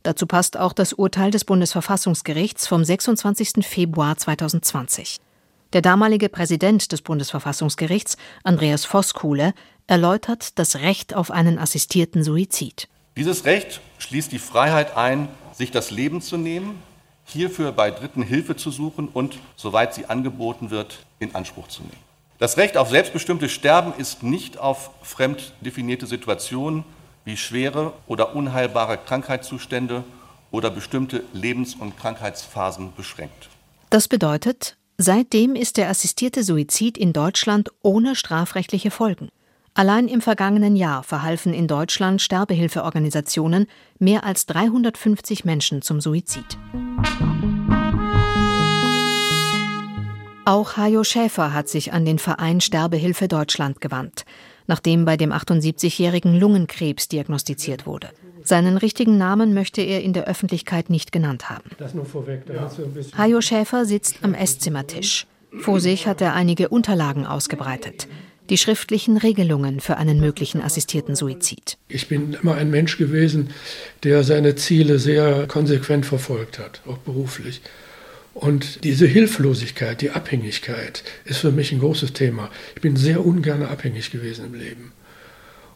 Dazu 0.07 0.29
passt 0.29 0.57
auch 0.57 0.73
das 0.73 0.93
Urteil 0.93 1.33
des 1.33 1.45
Bundesverfassungsgerichts 1.45 2.69
vom 2.69 2.85
26. 2.85 3.67
Februar 3.67 4.17
2020. 4.17 5.17
Der 5.73 5.83
damalige 5.83 6.29
Präsident 6.29 6.93
des 6.93 7.03
Bundesverfassungsgerichts, 7.03 8.17
Andreas 8.45 8.85
Voskuhle, 8.85 9.53
erläutert 9.89 10.61
das 10.61 10.77
Recht 10.77 11.17
auf 11.17 11.33
einen 11.33 11.59
assistierten 11.59 12.23
Suizid. 12.23 12.87
Dieses 13.17 13.47
Recht 13.47 13.81
schließt 13.99 14.31
die 14.31 14.39
Freiheit 14.39 14.97
ein, 14.97 15.27
sich 15.53 15.73
das 15.73 15.91
Leben 15.91 16.21
zu 16.21 16.37
nehmen, 16.37 16.81
hierfür 17.25 17.73
bei 17.73 17.91
Dritten 17.91 18.23
Hilfe 18.23 18.55
zu 18.55 18.71
suchen 18.71 19.09
und, 19.09 19.41
soweit 19.57 19.93
sie 19.93 20.07
angeboten 20.07 20.71
wird, 20.71 21.05
in 21.19 21.35
Anspruch 21.35 21.67
zu 21.67 21.83
nehmen. 21.83 21.99
Das 22.39 22.59
Recht 22.59 22.77
auf 22.77 22.91
selbstbestimmtes 22.91 23.51
Sterben 23.51 23.93
ist 23.99 24.23
nicht 24.23 24.57
auf 24.57 24.91
fremd 25.03 25.53
definierte 25.63 26.07
Situationen 26.07 26.85
wie 27.27 27.37
schwere 27.37 27.93
oder 28.07 28.35
unheilbare 28.35 28.97
Krankheitszustände 28.97 30.05
oder 30.53 30.71
bestimmte 30.71 31.25
Lebens- 31.35 31.75
und 31.75 31.99
Krankheitsphasen 31.99 32.93
beschränkt. 32.97 33.51
Das 33.91 34.09
bedeutet, 34.09 34.79
seitdem 34.97 35.57
ist 35.57 35.77
der 35.77 35.91
assistierte 35.91 36.45
Suizid 36.45 36.97
in 36.97 37.13
Deutschland 37.13 37.71
ohne 37.83 38.15
strafrechtliche 38.15 38.93
Folgen. 38.93 39.29
Allein 39.75 40.09
im 40.09 40.23
vergangenen 40.23 40.77
Jahr 40.77 41.03
verhalfen 41.03 41.53
in 41.53 41.67
Deutschland 41.67 42.23
Sterbehilfeorganisationen 42.23 43.67
mehr 43.99 44.25
als 44.25 44.47
350 44.47 45.45
Menschen 45.45 45.83
zum 45.83 46.01
Suizid. 46.01 46.57
Auch 50.45 50.77
Hajo 50.77 51.03
Schäfer 51.03 51.53
hat 51.53 51.69
sich 51.69 51.93
an 51.93 52.05
den 52.05 52.21
Verein 52.21 52.61
Sterbehilfe 52.61 53.27
Deutschland 53.27 53.81
gewandt 53.81 54.25
nachdem 54.67 55.05
bei 55.05 55.17
dem 55.17 55.33
78-jährigen 55.33 56.39
Lungenkrebs 56.39 57.09
diagnostiziert 57.09 57.87
wurde. 57.87 58.11
Seinen 58.43 58.77
richtigen 58.77 59.19
Namen 59.19 59.55
möchte 59.55 59.81
er 59.81 60.03
in 60.03 60.13
der 60.13 60.29
Öffentlichkeit 60.29 60.91
nicht 60.91 61.11
genannt 61.11 61.51
haben. 61.51 61.71
Hajo 63.19 63.41
Schäfer 63.41 63.85
sitzt 63.85 64.17
am 64.23 64.35
Esszimmertisch. 64.35 65.27
Vor 65.59 65.81
sich 65.81 66.07
hat 66.07 66.21
er 66.21 66.35
einige 66.35 66.69
Unterlagen 66.69 67.27
ausgebreitet. 67.27 68.07
die 68.51 68.59
schriftlichen 68.59 69.17
Regelungen 69.17 69.81
für 69.81 69.97
einen 69.97 70.21
möglichen 70.21 70.63
assistierten 70.63 71.17
Suizid. 71.17 71.79
Ich 71.89 72.09
bin 72.09 72.37
immer 72.41 72.55
ein 72.55 72.71
Mensch 72.71 72.97
gewesen, 72.97 73.51
der 74.05 74.25
seine 74.25 74.55
Ziele 74.55 74.99
sehr 74.99 75.47
konsequent 75.47 76.07
verfolgt 76.07 76.59
hat, 76.59 76.81
auch 76.87 76.99
beruflich. 76.99 77.61
Und 78.37 78.85
diese 78.85 79.07
Hilflosigkeit, 79.07 80.03
die 80.03 80.11
Abhängigkeit 80.11 81.03
ist 81.25 81.39
für 81.39 81.53
mich 81.53 81.73
ein 81.73 81.79
großes 81.79 82.13
Thema. 82.13 82.51
Ich 82.75 82.83
bin 82.83 82.95
sehr 82.95 83.25
ungern 83.25 83.63
abhängig 83.63 84.11
gewesen 84.11 84.45
im 84.45 84.55
Leben. 84.55 84.93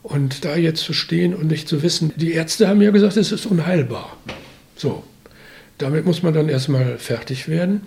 Und 0.02 0.44
da 0.44 0.56
jetzt 0.56 0.82
zu 0.84 0.92
stehen 0.92 1.34
und 1.34 1.46
nicht 1.46 1.68
zu 1.68 1.82
wissen, 1.82 2.12
die 2.16 2.32
Ärzte 2.32 2.68
haben 2.68 2.82
ja 2.82 2.90
gesagt, 2.90 3.16
es 3.16 3.32
ist 3.32 3.46
unheilbar. 3.46 4.14
So, 4.76 5.02
damit 5.78 6.04
muss 6.04 6.22
man 6.22 6.34
dann 6.34 6.50
erstmal 6.50 6.98
fertig 6.98 7.48
werden. 7.48 7.80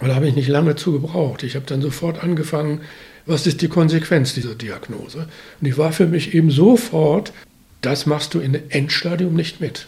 Und 0.00 0.08
da 0.08 0.16
habe 0.16 0.28
ich 0.28 0.34
nicht 0.34 0.48
lange 0.48 0.76
zu 0.76 0.92
gebraucht. 0.92 1.42
Ich 1.42 1.56
habe 1.56 1.64
dann 1.64 1.80
sofort 1.80 2.22
angefangen, 2.22 2.82
was 3.24 3.46
ist 3.46 3.62
die 3.62 3.68
Konsequenz 3.68 4.34
dieser 4.34 4.54
Diagnose? 4.54 5.20
Und 5.60 5.66
die 5.66 5.78
war 5.78 5.92
für 5.92 6.06
mich 6.06 6.34
eben 6.34 6.50
sofort, 6.50 7.32
das 7.80 8.04
machst 8.04 8.34
du 8.34 8.40
in 8.40 8.70
Endstadium 8.70 9.32
nicht 9.32 9.62
mit. 9.62 9.86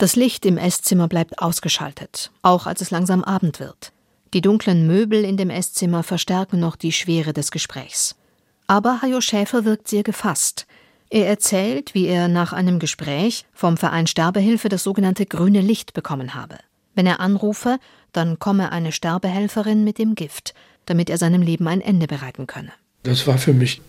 Das 0.00 0.16
Licht 0.16 0.46
im 0.46 0.56
Esszimmer 0.56 1.08
bleibt 1.08 1.40
ausgeschaltet, 1.40 2.30
auch 2.40 2.66
als 2.66 2.80
es 2.80 2.90
langsam 2.90 3.22
Abend 3.22 3.60
wird. 3.60 3.92
Die 4.32 4.40
dunklen 4.40 4.86
Möbel 4.86 5.26
in 5.26 5.36
dem 5.36 5.50
Esszimmer 5.50 6.02
verstärken 6.02 6.58
noch 6.58 6.76
die 6.76 6.92
Schwere 6.92 7.34
des 7.34 7.50
Gesprächs. 7.50 8.16
Aber 8.66 9.02
Hajo 9.02 9.20
Schäfer 9.20 9.66
wirkt 9.66 9.88
sehr 9.88 10.02
gefasst. 10.02 10.66
Er 11.10 11.28
erzählt, 11.28 11.92
wie 11.92 12.06
er 12.06 12.28
nach 12.28 12.54
einem 12.54 12.78
Gespräch 12.78 13.44
vom 13.52 13.76
Verein 13.76 14.06
Sterbehilfe 14.06 14.70
das 14.70 14.84
sogenannte 14.84 15.26
grüne 15.26 15.60
Licht 15.60 15.92
bekommen 15.92 16.34
habe. 16.34 16.56
Wenn 16.94 17.06
er 17.06 17.20
anrufe, 17.20 17.78
dann 18.14 18.38
komme 18.38 18.72
eine 18.72 18.92
Sterbehelferin 18.92 19.84
mit 19.84 19.98
dem 19.98 20.14
Gift, 20.14 20.54
damit 20.86 21.10
er 21.10 21.18
seinem 21.18 21.42
Leben 21.42 21.68
ein 21.68 21.82
Ende 21.82 22.06
bereiten 22.06 22.46
könne. 22.46 22.72
Das 23.02 23.26
war 23.26 23.36
für 23.36 23.52
mich, 23.52 23.82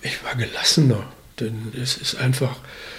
ich 0.00 0.24
war 0.24 0.34
gelassener, 0.34 1.04
denn 1.38 1.72
es 1.80 1.96
ist 1.98 2.16
einfach 2.16 2.56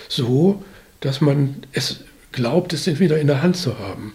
so, 0.08 0.64
dass 1.02 1.20
man 1.20 1.68
es 1.74 2.06
glaubt, 2.34 2.74
es 2.74 2.86
wieder 3.00 3.20
in 3.20 3.28
der 3.28 3.42
Hand 3.42 3.58
zu 3.58 3.80
haben. 3.80 4.14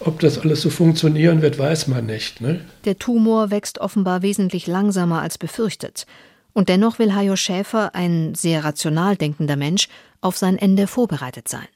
Ob 0.00 0.20
das 0.20 0.38
alles 0.38 0.60
so 0.60 0.70
funktionieren 0.70 1.40
wird, 1.40 1.58
weiß 1.58 1.86
man 1.88 2.06
nicht. 2.06 2.40
Ne? 2.40 2.60
Der 2.84 2.98
Tumor 2.98 3.50
wächst 3.50 3.78
offenbar 3.78 4.22
wesentlich 4.22 4.66
langsamer 4.66 5.22
als 5.22 5.38
befürchtet. 5.38 6.06
Und 6.52 6.68
dennoch 6.68 6.98
will 6.98 7.14
Hajo 7.14 7.36
Schäfer, 7.36 7.94
ein 7.94 8.34
sehr 8.34 8.64
rational 8.64 9.16
denkender 9.16 9.56
Mensch, 9.56 9.88
auf 10.20 10.36
sein 10.36 10.58
Ende 10.58 10.86
vorbereitet 10.86 11.48
sein. 11.48 11.66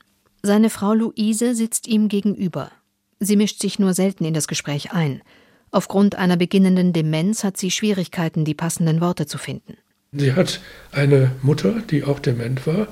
Seine 0.42 0.70
Frau 0.70 0.92
Luise 0.92 1.54
sitzt 1.54 1.88
ihm 1.88 2.08
gegenüber. 2.08 2.70
Sie 3.18 3.36
mischt 3.36 3.60
sich 3.60 3.78
nur 3.78 3.94
selten 3.94 4.24
in 4.24 4.34
das 4.34 4.46
Gespräch 4.46 4.92
ein. 4.92 5.22
Aufgrund 5.70 6.14
einer 6.14 6.36
beginnenden 6.36 6.92
Demenz 6.92 7.44
hat 7.44 7.56
sie 7.56 7.70
Schwierigkeiten, 7.70 8.44
die 8.44 8.54
passenden 8.54 9.00
Worte 9.00 9.26
zu 9.26 9.38
finden. 9.38 9.76
Sie 10.12 10.32
hat 10.32 10.60
eine 10.92 11.32
Mutter, 11.42 11.82
die 11.90 12.04
auch 12.04 12.18
dement 12.18 12.66
war, 12.66 12.88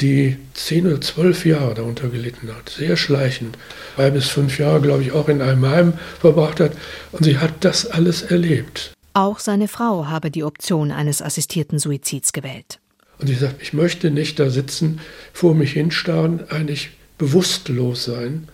die 0.00 0.36
zehn 0.54 0.86
oder 0.86 1.00
zwölf 1.00 1.46
Jahre 1.46 1.74
darunter 1.74 2.08
gelitten 2.08 2.48
hat, 2.54 2.68
sehr 2.68 2.96
schleichend, 2.96 3.56
drei 3.96 4.10
bis 4.10 4.28
fünf 4.28 4.58
Jahre, 4.58 4.80
glaube 4.80 5.02
ich, 5.02 5.12
auch 5.12 5.28
in 5.28 5.40
einem 5.40 5.66
Heim 5.66 5.94
verbracht 6.20 6.60
hat. 6.60 6.72
Und 7.12 7.24
sie 7.24 7.38
hat 7.38 7.64
das 7.64 7.86
alles 7.86 8.22
erlebt. 8.22 8.92
Auch 9.14 9.38
seine 9.38 9.68
Frau 9.68 10.06
habe 10.06 10.30
die 10.30 10.44
Option 10.44 10.90
eines 10.90 11.22
assistierten 11.22 11.78
Suizids 11.78 12.32
gewählt. 12.32 12.80
Und 13.18 13.28
sie 13.28 13.34
sagt, 13.34 13.62
ich 13.62 13.72
möchte 13.72 14.10
nicht 14.10 14.38
da 14.38 14.50
sitzen, 14.50 15.00
vor 15.32 15.54
mich 15.54 15.72
hinstarren, 15.72 16.50
eigentlich 16.50 16.90
bewusstlos 17.16 18.04
sein 18.04 18.48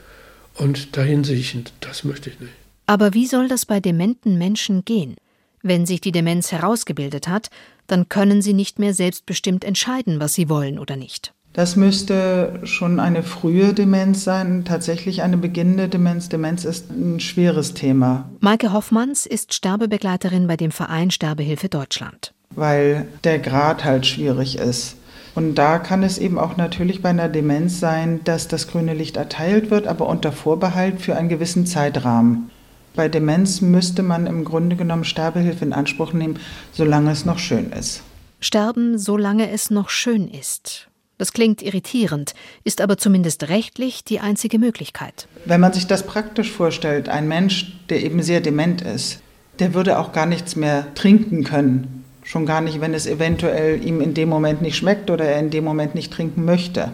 und 0.55 0.97
dahin 0.97 1.25
siechend. 1.25 1.73
Das 1.81 2.05
möchte 2.05 2.31
ich 2.31 2.39
nicht. 2.39 2.53
Aber 2.87 3.15
wie 3.15 3.27
soll 3.27 3.49
das 3.49 3.67
bei 3.67 3.81
dementen 3.81 4.39
Menschen 4.39 4.85
gehen? 4.85 5.17
Wenn 5.63 5.87
sich 5.87 6.01
die 6.01 6.13
Demenz 6.13 6.53
herausgebildet 6.53 7.29
hat, 7.29 7.51
dann 7.87 8.09
können 8.09 8.43
sie 8.43 8.53
nicht 8.53 8.79
mehr 8.79 8.95
selbstbestimmt 8.95 9.65
entscheiden, 9.65 10.21
was 10.21 10.35
sie 10.35 10.49
wollen 10.49 10.79
oder 10.79 10.97
nicht. 10.97 11.33
Das 11.53 11.77
müsste 11.77 12.61
schon 12.65 12.99
eine 12.99 13.23
frühe 13.23 13.75
Demenz 13.75 14.25
sein, 14.25 14.65
tatsächlich 14.65 15.23
eine 15.23 15.37
beginnende 15.37 15.89
Demenz. 15.89 16.31
Demenz 16.31 16.65
ist 16.65 16.91
ein 16.91 17.21
schweres 17.21 17.75
Thema. 17.75 18.31
Maike 18.41 18.73
Hoffmanns 18.73 19.27
ist 19.27 19.53
Sterbebegleiterin 19.53 20.47
bei 20.47 20.57
dem 20.57 20.71
Verein 20.71 21.11
Sterbehilfe 21.11 21.69
Deutschland. 21.69 22.33
Weil 22.55 23.07
der 23.25 23.39
Grad 23.39 23.85
halt 23.85 24.07
schwierig 24.07 24.57
ist. 24.59 24.97
Und 25.35 25.55
da 25.57 25.79
kann 25.79 26.03
es 26.03 26.19
eben 26.19 26.39
auch 26.39 26.57
natürlich 26.57 27.03
bei 27.03 27.11
einer 27.11 27.29
Demenz 27.29 27.81
sein, 27.81 28.21
dass 28.25 28.49
das 28.49 28.69
grüne 28.69 28.95
Licht 28.95 29.17
erteilt 29.17 29.71
wird, 29.71 29.87
aber 29.87 30.09
unter 30.09 30.33
Vorbehalt 30.33 31.01
für 31.01 31.17
einen 31.17 31.29
gewissen 31.29 31.67
Zeitrahmen. 31.67 32.51
Bei 32.95 33.09
Demenz 33.09 33.61
müsste 33.61 34.03
man 34.03 34.27
im 34.27 34.45
Grunde 34.45 34.77
genommen 34.77 35.05
Sterbehilfe 35.05 35.65
in 35.65 35.73
Anspruch 35.73 36.13
nehmen, 36.13 36.39
solange 36.73 37.11
es 37.11 37.25
noch 37.25 37.39
schön 37.39 37.73
ist. 37.73 38.03
Sterben, 38.41 38.99
solange 38.99 39.51
es 39.51 39.71
noch 39.71 39.89
schön 39.89 40.29
ist. 40.29 40.89
Das 41.17 41.33
klingt 41.33 41.63
irritierend, 41.63 42.35
ist 42.65 42.81
aber 42.81 42.99
zumindest 42.99 43.49
rechtlich 43.49 44.03
die 44.03 44.21
einzige 44.21 44.59
Möglichkeit. 44.59 45.29
Wenn 45.45 45.61
man 45.61 45.73
sich 45.73 45.87
das 45.87 46.05
praktisch 46.05 46.51
vorstellt, 46.51 47.09
ein 47.09 47.29
Mensch, 47.29 47.79
der 47.89 48.03
eben 48.03 48.23
sehr 48.23 48.41
dement 48.41 48.83
ist, 48.83 49.21
der 49.59 49.75
würde 49.75 49.99
auch 49.99 50.13
gar 50.13 50.27
nichts 50.27 50.57
mehr 50.57 50.93
trinken 50.95 51.45
können. 51.45 52.05
Schon 52.25 52.47
gar 52.47 52.61
nicht, 52.61 52.81
wenn 52.81 52.95
es 52.95 53.07
eventuell 53.07 53.85
ihm 53.85 54.01
in 54.01 54.15
dem 54.15 54.29
Moment 54.29 54.63
nicht 54.63 54.77
schmeckt 54.77 55.11
oder 55.11 55.25
er 55.25 55.39
in 55.39 55.51
dem 55.51 55.65
Moment 55.65 55.95
nicht 55.95 56.13
trinken 56.13 56.45
möchte. 56.45 56.93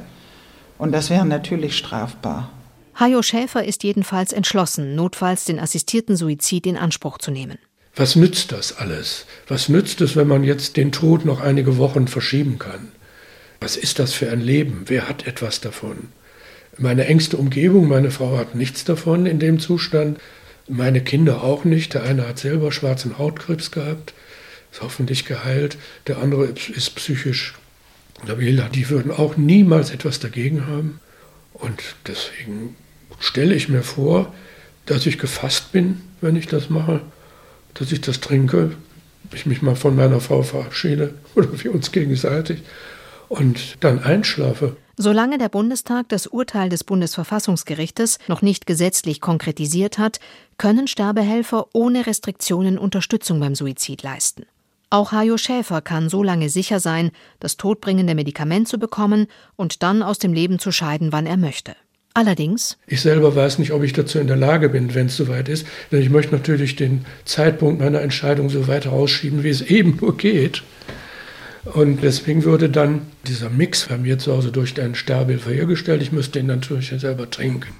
Und 0.76 0.92
das 0.92 1.10
wäre 1.10 1.24
natürlich 1.24 1.76
strafbar. 1.76 2.50
Hajo 2.98 3.22
Schäfer 3.22 3.64
ist 3.64 3.84
jedenfalls 3.84 4.32
entschlossen, 4.32 4.96
notfalls 4.96 5.44
den 5.44 5.60
assistierten 5.60 6.16
Suizid 6.16 6.66
in 6.66 6.76
Anspruch 6.76 7.18
zu 7.18 7.30
nehmen. 7.30 7.56
Was 7.94 8.16
nützt 8.16 8.50
das 8.50 8.76
alles? 8.76 9.24
Was 9.46 9.68
nützt 9.68 10.00
es, 10.00 10.16
wenn 10.16 10.26
man 10.26 10.42
jetzt 10.42 10.76
den 10.76 10.90
Tod 10.90 11.24
noch 11.24 11.40
einige 11.40 11.76
Wochen 11.76 12.08
verschieben 12.08 12.58
kann? 12.58 12.88
Was 13.60 13.76
ist 13.76 14.00
das 14.00 14.14
für 14.14 14.32
ein 14.32 14.40
Leben? 14.40 14.82
Wer 14.86 15.08
hat 15.08 15.28
etwas 15.28 15.60
davon? 15.60 16.08
Meine 16.76 17.06
engste 17.06 17.36
Umgebung, 17.36 17.86
meine 17.86 18.10
Frau 18.10 18.36
hat 18.36 18.56
nichts 18.56 18.84
davon 18.84 19.26
in 19.26 19.38
dem 19.38 19.60
Zustand, 19.60 20.18
meine 20.66 21.00
Kinder 21.00 21.44
auch 21.44 21.64
nicht. 21.64 21.94
Der 21.94 22.02
eine 22.02 22.26
hat 22.26 22.40
selber 22.40 22.72
schwarzen 22.72 23.16
Hautkrebs 23.16 23.70
gehabt, 23.70 24.12
ist 24.72 24.82
hoffentlich 24.82 25.24
geheilt, 25.24 25.78
der 26.08 26.18
andere 26.18 26.46
ist 26.46 26.96
psychisch 26.96 27.54
labil. 28.26 28.60
Die 28.74 28.90
würden 28.90 29.12
auch 29.12 29.36
niemals 29.36 29.90
etwas 29.90 30.18
dagegen 30.18 30.66
haben. 30.66 30.98
Und 31.52 31.80
deswegen 32.06 32.76
stelle 33.18 33.54
ich 33.54 33.68
mir 33.68 33.82
vor, 33.82 34.32
dass 34.86 35.06
ich 35.06 35.18
gefasst 35.18 35.72
bin, 35.72 36.00
wenn 36.20 36.36
ich 36.36 36.46
das 36.46 36.70
mache, 36.70 37.00
dass 37.74 37.92
ich 37.92 38.00
das 38.00 38.20
trinke, 38.20 38.72
ich 39.32 39.46
mich 39.46 39.62
mal 39.62 39.76
von 39.76 39.94
meiner 39.94 40.20
Frau 40.20 40.42
verabschiede 40.42 41.14
oder 41.34 41.48
wir 41.62 41.74
uns 41.74 41.92
gegenseitig 41.92 42.62
und 43.28 43.76
dann 43.80 44.02
einschlafe. 44.02 44.76
Solange 44.96 45.38
der 45.38 45.48
Bundestag 45.48 46.08
das 46.08 46.26
Urteil 46.26 46.68
des 46.70 46.82
Bundesverfassungsgerichtes 46.82 48.18
noch 48.26 48.42
nicht 48.42 48.66
gesetzlich 48.66 49.20
konkretisiert 49.20 49.98
hat, 49.98 50.18
können 50.56 50.88
Sterbehelfer 50.88 51.66
ohne 51.72 52.06
Restriktionen 52.06 52.78
Unterstützung 52.78 53.38
beim 53.38 53.54
Suizid 53.54 54.02
leisten. 54.02 54.46
Auch 54.90 55.12
Hajo 55.12 55.36
Schäfer 55.36 55.82
kann 55.82 56.08
so 56.08 56.22
lange 56.22 56.48
sicher 56.48 56.80
sein, 56.80 57.10
das 57.40 57.58
todbringende 57.58 58.14
Medikament 58.14 58.66
zu 58.68 58.78
bekommen 58.78 59.26
und 59.54 59.82
dann 59.82 60.02
aus 60.02 60.18
dem 60.18 60.32
Leben 60.32 60.58
zu 60.58 60.72
scheiden, 60.72 61.12
wann 61.12 61.26
er 61.26 61.36
möchte. 61.36 61.76
Allerdings. 62.18 62.76
Ich 62.88 63.02
selber 63.02 63.36
weiß 63.36 63.60
nicht, 63.60 63.70
ob 63.70 63.84
ich 63.84 63.92
dazu 63.92 64.18
in 64.18 64.26
der 64.26 64.34
Lage 64.34 64.70
bin, 64.70 64.92
wenn 64.96 65.06
es 65.06 65.16
soweit 65.16 65.48
ist. 65.48 65.64
Denn 65.92 66.02
ich 66.02 66.10
möchte 66.10 66.34
natürlich 66.34 66.74
den 66.74 67.04
Zeitpunkt 67.24 67.80
meiner 67.80 68.00
Entscheidung 68.00 68.50
so 68.50 68.66
weit 68.66 68.88
rausschieben, 68.88 69.44
wie 69.44 69.50
es 69.50 69.60
eben 69.70 69.98
nur 70.00 70.16
geht. 70.16 70.64
Und 71.74 72.02
deswegen 72.02 72.42
würde 72.42 72.70
dann 72.70 73.02
dieser 73.28 73.50
Mix 73.50 73.86
bei 73.86 73.98
mir 73.98 74.18
zu 74.18 74.32
Hause 74.32 74.50
durch 74.50 74.74
deinen 74.74 74.96
Sterbehilfe 74.96 75.52
hergestellt. 75.52 76.02
Ich 76.02 76.10
müsste 76.10 76.40
ihn 76.40 76.46
natürlich 76.46 76.88
selber 76.88 77.30
trinken. 77.30 77.72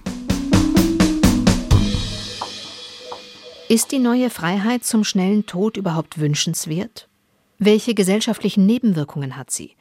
Ist 3.69 3.91
die 3.91 3.99
neue 3.99 4.31
Freiheit 4.31 4.85
zum 4.85 5.03
schnellen 5.03 5.47
Tod 5.47 5.77
überhaupt 5.77 6.21
wünschenswert? 6.21 7.09
Welche 7.59 7.93
gesellschaftlichen 7.95 8.67
Nebenwirkungen 8.67 9.37
hat 9.37 9.51
sie? 9.51 9.73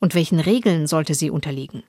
Und 0.00 0.14
welchen 0.14 0.40
Regeln 0.40 0.86
sollte 0.86 1.12
sie 1.12 1.28
unterliegen? 1.28 1.82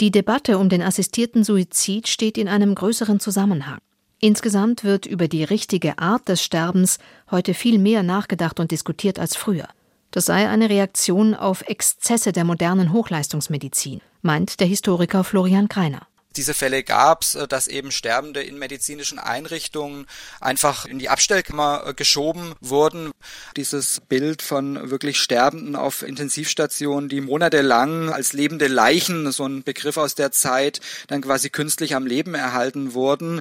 Die 0.00 0.10
Debatte 0.10 0.58
um 0.58 0.68
den 0.68 0.82
assistierten 0.82 1.44
Suizid 1.44 2.08
steht 2.08 2.36
in 2.36 2.48
einem 2.48 2.74
größeren 2.74 3.20
Zusammenhang. 3.20 3.78
Insgesamt 4.18 4.82
wird 4.82 5.06
über 5.06 5.28
die 5.28 5.44
richtige 5.44 5.98
Art 5.98 6.28
des 6.28 6.42
Sterbens 6.42 6.98
heute 7.30 7.54
viel 7.54 7.78
mehr 7.78 8.02
nachgedacht 8.02 8.58
und 8.58 8.70
diskutiert 8.70 9.18
als 9.18 9.36
früher. 9.36 9.68
Das 10.10 10.26
sei 10.26 10.48
eine 10.48 10.70
Reaktion 10.70 11.34
auf 11.34 11.62
Exzesse 11.62 12.32
der 12.32 12.44
modernen 12.44 12.92
Hochleistungsmedizin, 12.92 14.00
meint 14.22 14.60
der 14.60 14.66
Historiker 14.66 15.24
Florian 15.24 15.68
Greiner. 15.68 16.06
Diese 16.36 16.54
Fälle 16.54 16.82
gab 16.82 17.22
es, 17.22 17.34
äh, 17.34 17.46
dass 17.46 17.66
eben 17.66 17.90
Sterbende 17.90 18.42
in 18.42 18.58
medizinischen 18.58 19.18
Einrichtungen 19.18 20.06
einfach 20.40 20.86
in 20.86 20.98
die 20.98 21.08
Abstellkammer 21.08 21.84
äh, 21.86 21.94
geschoben 21.94 22.54
wurden. 22.60 23.12
Dieses 23.56 24.00
Bild 24.00 24.42
von 24.42 24.90
wirklich 24.90 25.18
Sterbenden 25.18 25.76
auf 25.76 26.02
Intensivstationen, 26.02 27.08
die 27.08 27.20
monatelang 27.20 28.10
als 28.10 28.32
lebende 28.32 28.66
Leichen, 28.66 29.30
so 29.32 29.46
ein 29.46 29.62
Begriff 29.62 29.96
aus 29.96 30.14
der 30.14 30.32
Zeit, 30.32 30.80
dann 31.06 31.20
quasi 31.20 31.50
künstlich 31.50 31.94
am 31.94 32.06
Leben 32.06 32.34
erhalten 32.34 32.94
wurden. 32.94 33.40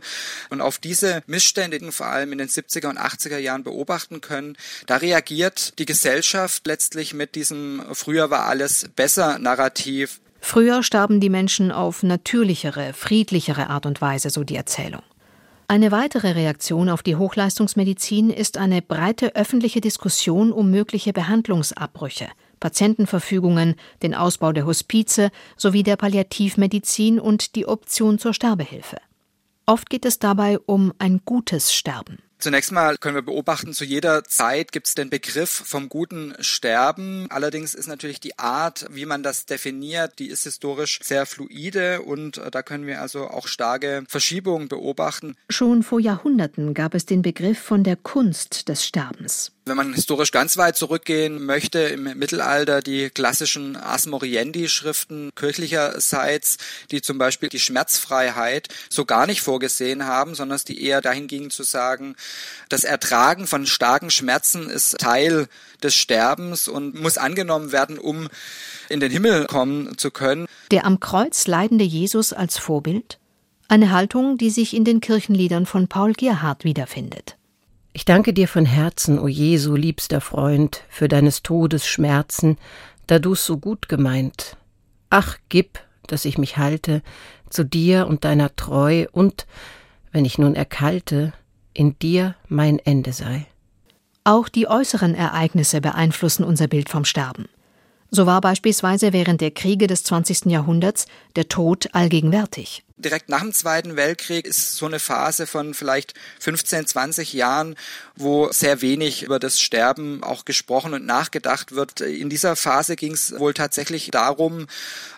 Und 0.49 0.61
auf 0.61 0.77
diese 0.77 1.23
Missstände, 1.27 1.79
die 1.79 1.91
vor 1.91 2.07
allem 2.07 2.31
in 2.31 2.37
den 2.37 2.49
70er 2.49 2.89
und 2.89 2.99
80er 2.99 3.37
Jahren 3.37 3.63
beobachten 3.63 4.21
können, 4.21 4.55
da 4.85 4.97
reagiert 4.97 5.79
die 5.79 5.85
Gesellschaft 5.85 6.65
letztlich 6.67 7.13
mit 7.13 7.35
diesem 7.35 7.83
früher 7.93 8.29
war 8.29 8.45
alles 8.45 8.89
besser 8.95 9.39
Narrativ. 9.39 10.19
Früher 10.45 10.83
starben 10.83 11.21
die 11.21 11.29
Menschen 11.29 11.71
auf 11.71 12.03
natürlichere, 12.03 12.91
friedlichere 12.91 13.69
Art 13.69 13.85
und 13.85 14.01
Weise, 14.01 14.29
so 14.29 14.43
die 14.43 14.57
Erzählung. 14.57 15.01
Eine 15.69 15.91
weitere 15.91 16.31
Reaktion 16.31 16.89
auf 16.89 17.01
die 17.01 17.15
Hochleistungsmedizin 17.15 18.29
ist 18.29 18.57
eine 18.57 18.81
breite 18.81 19.37
öffentliche 19.37 19.79
Diskussion 19.79 20.51
um 20.51 20.69
mögliche 20.69 21.13
Behandlungsabbrüche, 21.13 22.27
Patientenverfügungen, 22.59 23.75
den 24.03 24.13
Ausbau 24.13 24.51
der 24.51 24.65
Hospize 24.65 25.31
sowie 25.55 25.81
der 25.81 25.95
Palliativmedizin 25.95 27.21
und 27.21 27.55
die 27.55 27.65
Option 27.65 28.19
zur 28.19 28.33
Sterbehilfe. 28.33 28.97
Oft 29.65 29.89
geht 29.89 30.03
es 30.05 30.19
dabei 30.19 30.59
um 30.59 30.91
ein 30.99 31.21
gutes 31.23 31.73
Sterben. 31.73 32.17
Zunächst 32.43 32.73
mal 32.73 32.97
können 32.97 33.15
wir 33.15 33.21
beobachten, 33.21 33.71
zu 33.71 33.85
jeder 33.85 34.25
Zeit 34.25 34.73
gibt 34.73 34.87
es 34.87 34.95
den 34.95 35.09
Begriff 35.09 35.49
vom 35.49 35.87
guten 35.87 36.33
Sterben. 36.41 37.27
Allerdings 37.29 37.73
ist 37.73 37.87
natürlich 37.87 38.19
die 38.19 38.37
Art, 38.37 38.85
wie 38.91 39.05
man 39.05 39.23
das 39.23 39.45
definiert, 39.45 40.19
die 40.19 40.27
ist 40.27 40.43
historisch 40.43 40.99
sehr 41.01 41.25
fluide 41.25 42.01
und 42.01 42.39
äh, 42.39 42.51
da 42.51 42.61
können 42.61 42.85
wir 42.85 42.99
also 42.99 43.29
auch 43.29 43.47
starke 43.47 44.03
Verschiebungen 44.09 44.67
beobachten. 44.67 45.37
Schon 45.49 45.83
vor 45.83 46.01
Jahrhunderten 46.01 46.73
gab 46.73 46.95
es 46.95 47.05
den 47.05 47.21
Begriff 47.21 47.59
von 47.59 47.85
der 47.85 47.95
Kunst 47.95 48.67
des 48.67 48.85
Sterbens. 48.85 49.53
Wenn 49.65 49.77
man 49.77 49.93
historisch 49.93 50.31
ganz 50.31 50.57
weit 50.57 50.75
zurückgehen 50.75 51.45
möchte, 51.45 51.79
im 51.79 52.03
Mittelalter 52.03 52.81
die 52.81 53.09
klassischen 53.09 53.77
Asmoriendi-Schriften 53.77 55.31
kirchlicherseits, 55.35 56.57
die 56.91 57.01
zum 57.01 57.17
Beispiel 57.17 57.47
die 57.47 57.59
Schmerzfreiheit 57.59 58.67
so 58.89 59.05
gar 59.05 59.25
nicht 59.25 59.41
vorgesehen 59.41 60.05
haben, 60.05 60.35
sondern 60.35 60.59
die 60.67 60.83
eher 60.83 60.99
dahin 60.99 61.27
gingen 61.27 61.49
zu 61.49 61.63
sagen, 61.63 62.15
das 62.67 62.83
Ertragen 62.83 63.47
von 63.47 63.65
starken 63.65 64.09
Schmerzen 64.09 64.69
ist 64.69 64.97
Teil 64.97 65.47
des 65.81 65.95
Sterbens 65.95 66.67
und 66.67 66.99
muss 67.01 67.17
angenommen 67.17 67.71
werden, 67.71 67.97
um 67.97 68.27
in 68.89 68.99
den 68.99 69.11
Himmel 69.11 69.45
kommen 69.45 69.97
zu 69.97 70.11
können. 70.11 70.45
Der 70.71 70.85
am 70.85 70.99
Kreuz 70.99 71.47
leidende 71.47 71.85
Jesus 71.85 72.33
als 72.33 72.57
Vorbild? 72.57 73.17
Eine 73.69 73.91
Haltung, 73.91 74.37
die 74.37 74.49
sich 74.49 74.75
in 74.75 74.83
den 74.83 74.99
Kirchenliedern 74.99 75.65
von 75.65 75.87
Paul 75.87 76.11
Gerhardt 76.11 76.65
wiederfindet. 76.65 77.37
Ich 77.95 78.05
danke 78.05 78.33
dir 78.33 78.47
von 78.47 78.65
Herzen, 78.65 79.19
o 79.19 79.27
Jesu, 79.27 79.75
liebster 79.75 80.19
Freund, 80.19 80.81
für 80.89 81.07
deines 81.07 81.43
Todes 81.43 81.85
Schmerzen, 81.85 82.57
da 83.05 83.19
du's 83.19 83.45
so 83.45 83.57
gut 83.57 83.87
gemeint. 83.87 84.57
Ach, 85.11 85.37
gib, 85.49 85.79
dass 86.07 86.25
ich 86.25 86.39
mich 86.39 86.57
halte 86.57 87.03
zu 87.51 87.63
dir 87.63 88.07
und 88.07 88.25
deiner 88.25 88.55
Treu 88.55 89.05
und, 89.11 89.45
wenn 90.11 90.25
ich 90.25 90.39
nun 90.39 90.55
erkalte, 90.55 91.33
in 91.75 91.99
dir 91.99 92.35
mein 92.47 92.79
Ende 92.79 93.13
sei. 93.13 93.45
Auch 94.23 94.49
die 94.49 94.67
äußeren 94.67 95.13
Ereignisse 95.13 95.79
beeinflussen 95.79 96.43
unser 96.43 96.67
Bild 96.67 96.89
vom 96.89 97.05
Sterben. 97.05 97.47
So 98.09 98.25
war 98.25 98.41
beispielsweise 98.41 99.13
während 99.13 99.39
der 99.39 99.51
Kriege 99.51 99.85
des 99.85 100.03
20. 100.03 100.45
Jahrhunderts 100.45 101.05
der 101.35 101.47
Tod 101.47 101.89
allgegenwärtig 101.93 102.83
direkt 102.97 103.29
nach 103.29 103.41
dem 103.41 103.53
Zweiten 103.53 103.95
Weltkrieg 103.95 104.45
ist 104.45 104.73
so 104.75 104.85
eine 104.85 104.99
Phase 104.99 105.47
von 105.47 105.73
vielleicht 105.73 106.13
15, 106.39 106.87
20 106.87 107.33
Jahren, 107.33 107.75
wo 108.15 108.51
sehr 108.51 108.81
wenig 108.81 109.23
über 109.23 109.39
das 109.39 109.59
Sterben 109.59 110.23
auch 110.23 110.45
gesprochen 110.45 110.93
und 110.93 111.05
nachgedacht 111.05 111.73
wird. 111.73 112.01
In 112.01 112.29
dieser 112.29 112.55
Phase 112.55 112.95
ging 112.95 113.13
es 113.13 113.37
wohl 113.39 113.53
tatsächlich 113.53 114.11
darum, 114.11 114.67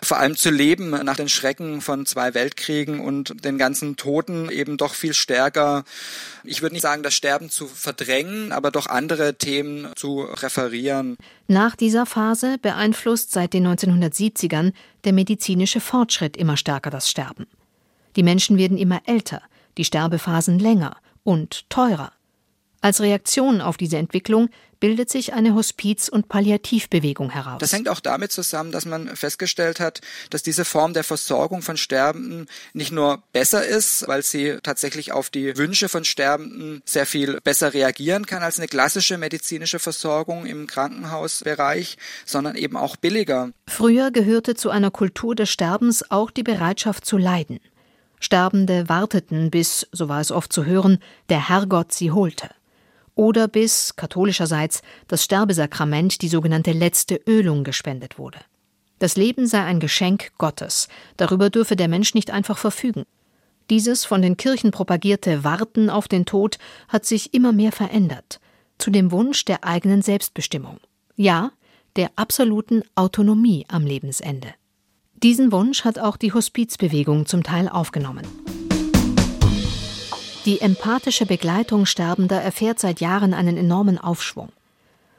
vor 0.02 0.18
allem 0.18 0.36
zu 0.36 0.50
leben 0.50 0.90
nach 0.90 1.16
den 1.16 1.28
Schrecken 1.28 1.80
von 1.80 2.06
zwei 2.06 2.34
Weltkriegen 2.34 3.00
und 3.00 3.44
den 3.44 3.58
ganzen 3.58 3.96
Toten 3.96 4.50
eben 4.50 4.76
doch 4.76 4.94
viel 4.94 5.14
stärker, 5.14 5.84
ich 6.44 6.62
würde 6.62 6.74
nicht 6.74 6.82
sagen, 6.82 7.02
das 7.02 7.14
Sterben 7.14 7.50
zu 7.50 7.66
verdrängen, 7.66 8.52
aber 8.52 8.70
doch 8.70 8.86
andere 8.86 9.34
Themen 9.34 9.88
zu 9.96 10.22
referieren. 10.22 11.16
Nach 11.48 11.76
dieser 11.76 12.06
Phase 12.06 12.56
beeinflusst 12.60 13.32
seit 13.32 13.52
den 13.52 13.66
1970ern 13.66 14.72
der 15.06 15.14
medizinische 15.14 15.80
Fortschritt 15.80 16.36
immer 16.36 16.58
stärker 16.58 16.90
das 16.90 17.08
Sterben. 17.08 17.46
Die 18.16 18.22
Menschen 18.22 18.58
werden 18.58 18.76
immer 18.76 19.00
älter, 19.06 19.40
die 19.78 19.84
Sterbephasen 19.84 20.58
länger 20.58 20.96
und 21.22 21.70
teurer. 21.70 22.12
Als 22.80 23.00
Reaktion 23.00 23.60
auf 23.60 23.76
diese 23.76 23.96
Entwicklung 23.96 24.48
bildet 24.80 25.10
sich 25.10 25.32
eine 25.32 25.54
Hospiz- 25.54 26.08
und 26.08 26.28
Palliativbewegung 26.28 27.30
heraus. 27.30 27.58
Das 27.58 27.72
hängt 27.72 27.88
auch 27.88 28.00
damit 28.00 28.32
zusammen, 28.32 28.72
dass 28.72 28.84
man 28.84 29.14
festgestellt 29.16 29.80
hat, 29.80 30.00
dass 30.30 30.42
diese 30.42 30.64
Form 30.64 30.92
der 30.92 31.04
Versorgung 31.04 31.62
von 31.62 31.76
Sterbenden 31.76 32.46
nicht 32.74 32.92
nur 32.92 33.22
besser 33.32 33.64
ist, 33.64 34.06
weil 34.06 34.22
sie 34.22 34.58
tatsächlich 34.62 35.12
auf 35.12 35.30
die 35.30 35.56
Wünsche 35.56 35.88
von 35.88 36.04
Sterbenden 36.04 36.82
sehr 36.84 37.06
viel 37.06 37.40
besser 37.40 37.74
reagieren 37.74 38.26
kann 38.26 38.42
als 38.42 38.58
eine 38.58 38.68
klassische 38.68 39.18
medizinische 39.18 39.78
Versorgung 39.78 40.46
im 40.46 40.66
Krankenhausbereich, 40.66 41.96
sondern 42.24 42.56
eben 42.56 42.76
auch 42.76 42.96
billiger. 42.96 43.50
Früher 43.68 44.10
gehörte 44.10 44.54
zu 44.54 44.70
einer 44.70 44.90
Kultur 44.90 45.34
des 45.34 45.50
Sterbens 45.50 46.10
auch 46.10 46.30
die 46.30 46.42
Bereitschaft 46.42 47.04
zu 47.06 47.16
leiden. 47.16 47.60
Sterbende 48.20 48.88
warteten, 48.88 49.50
bis, 49.50 49.86
so 49.92 50.08
war 50.08 50.20
es 50.20 50.32
oft 50.32 50.52
zu 50.52 50.64
hören, 50.64 50.98
der 51.28 51.48
Herrgott 51.48 51.92
sie 51.92 52.10
holte. 52.10 52.50
Oder 53.16 53.48
bis, 53.48 53.96
katholischerseits, 53.96 54.82
das 55.08 55.24
Sterbesakrament, 55.24 56.20
die 56.22 56.28
sogenannte 56.28 56.72
letzte 56.72 57.16
Ölung, 57.26 57.64
gespendet 57.64 58.18
wurde. 58.18 58.38
Das 58.98 59.16
Leben 59.16 59.46
sei 59.46 59.62
ein 59.62 59.80
Geschenk 59.80 60.32
Gottes, 60.38 60.88
darüber 61.16 61.50
dürfe 61.50 61.76
der 61.76 61.88
Mensch 61.88 62.14
nicht 62.14 62.30
einfach 62.30 62.58
verfügen. 62.58 63.04
Dieses 63.68 64.04
von 64.04 64.22
den 64.22 64.36
Kirchen 64.36 64.70
propagierte 64.70 65.44
Warten 65.44 65.90
auf 65.90 66.08
den 66.08 66.26
Tod 66.26 66.58
hat 66.88 67.04
sich 67.04 67.34
immer 67.34 67.52
mehr 67.52 67.72
verändert, 67.72 68.38
zu 68.78 68.90
dem 68.90 69.10
Wunsch 69.10 69.44
der 69.44 69.64
eigenen 69.64 70.02
Selbstbestimmung. 70.02 70.78
Ja, 71.16 71.50
der 71.96 72.10
absoluten 72.16 72.82
Autonomie 72.94 73.64
am 73.68 73.86
Lebensende. 73.86 74.54
Diesen 75.22 75.50
Wunsch 75.52 75.84
hat 75.84 75.98
auch 75.98 76.18
die 76.18 76.34
Hospizbewegung 76.34 77.24
zum 77.24 77.42
Teil 77.42 77.70
aufgenommen. 77.70 78.26
Die 80.46 80.60
empathische 80.60 81.26
Begleitung 81.26 81.86
Sterbender 81.86 82.40
erfährt 82.40 82.78
seit 82.78 83.00
Jahren 83.00 83.34
einen 83.34 83.56
enormen 83.56 83.98
Aufschwung. 83.98 84.50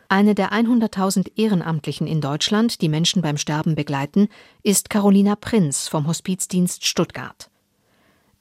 Eine 0.08 0.36
der 0.36 0.54
100.000 0.54 1.34
Ehrenamtlichen 1.36 2.08
in 2.08 2.22
Deutschland, 2.22 2.82
die 2.82 2.88
Menschen 2.88 3.22
beim 3.22 3.36
Sterben 3.36 3.76
begleiten, 3.76 4.30
ist 4.63 4.90
Carolina 4.90 5.36
Prinz 5.36 5.90
vom 5.90 6.08
Hospizdienst 6.08 6.86
Stuttgart. 6.86 7.50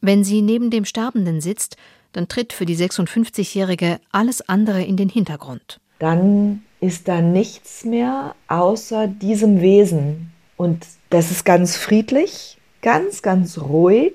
Wenn 0.01 0.23
sie 0.23 0.43
neben 0.43 0.71
dem 0.71 0.85
Sterbenden 0.85 1.41
sitzt, 1.41 1.77
dann 2.13 2.29
tritt 2.29 2.53
für 2.53 2.67
die 2.67 2.77
56-Jährige 2.77 3.99
alles 4.13 4.49
andere 4.49 4.85
in 4.85 4.97
den 4.97 5.09
Hintergrund. 5.09 5.81
Dann 5.99 6.63
ist 6.81 7.09
da 7.09 7.21
nichts 7.21 7.85
mehr 7.85 8.37
außer 8.47 9.09
diesem 9.09 9.61
Wesen. 9.61 10.31
Und 10.57 10.87
das 11.11 11.33
ist 11.33 11.45
ganz 11.45 11.77
friedlich, 11.77 12.59
ganz, 12.81 13.23
ganz 13.23 13.59
ruhig 13.59 14.15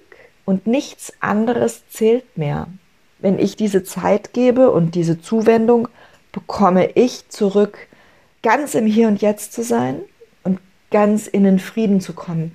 und 0.52 0.68
nichts 0.68 1.14
anderes 1.22 1.88
zählt 1.90 2.38
mehr. 2.38 2.68
Wenn 3.20 3.40
ich 3.40 3.56
diese 3.56 3.86
Zeit 3.86 4.34
gebe 4.34 4.70
und 4.70 4.96
diese 4.96 5.22
Zuwendung, 5.22 5.88
bekomme 6.34 6.92
ich 6.92 7.30
zurück, 7.30 7.88
ganz 8.44 8.76
im 8.76 8.86
Hier 8.86 9.08
und 9.08 9.22
Jetzt 9.22 9.54
zu 9.54 9.64
sein 9.64 10.02
und 10.44 10.60
ganz 10.90 11.28
in 11.28 11.46
den 11.46 11.58
Frieden 11.58 12.02
zu 12.02 12.12
kommen. 12.12 12.52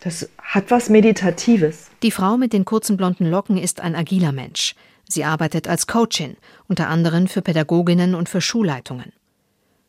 Das 0.00 0.30
hat 0.38 0.70
was 0.70 0.88
Meditatives. 0.88 1.90
Die 2.02 2.10
Frau 2.10 2.38
mit 2.38 2.54
den 2.54 2.64
kurzen 2.64 2.96
blonden 2.96 3.28
Locken 3.28 3.58
ist 3.58 3.80
ein 3.80 3.94
agiler 3.94 4.32
Mensch. 4.32 4.74
Sie 5.06 5.24
arbeitet 5.24 5.68
als 5.68 5.86
Coachin, 5.86 6.38
unter 6.66 6.88
anderem 6.88 7.28
für 7.28 7.42
Pädagoginnen 7.42 8.14
und 8.14 8.30
für 8.30 8.40
Schulleitungen. 8.40 9.12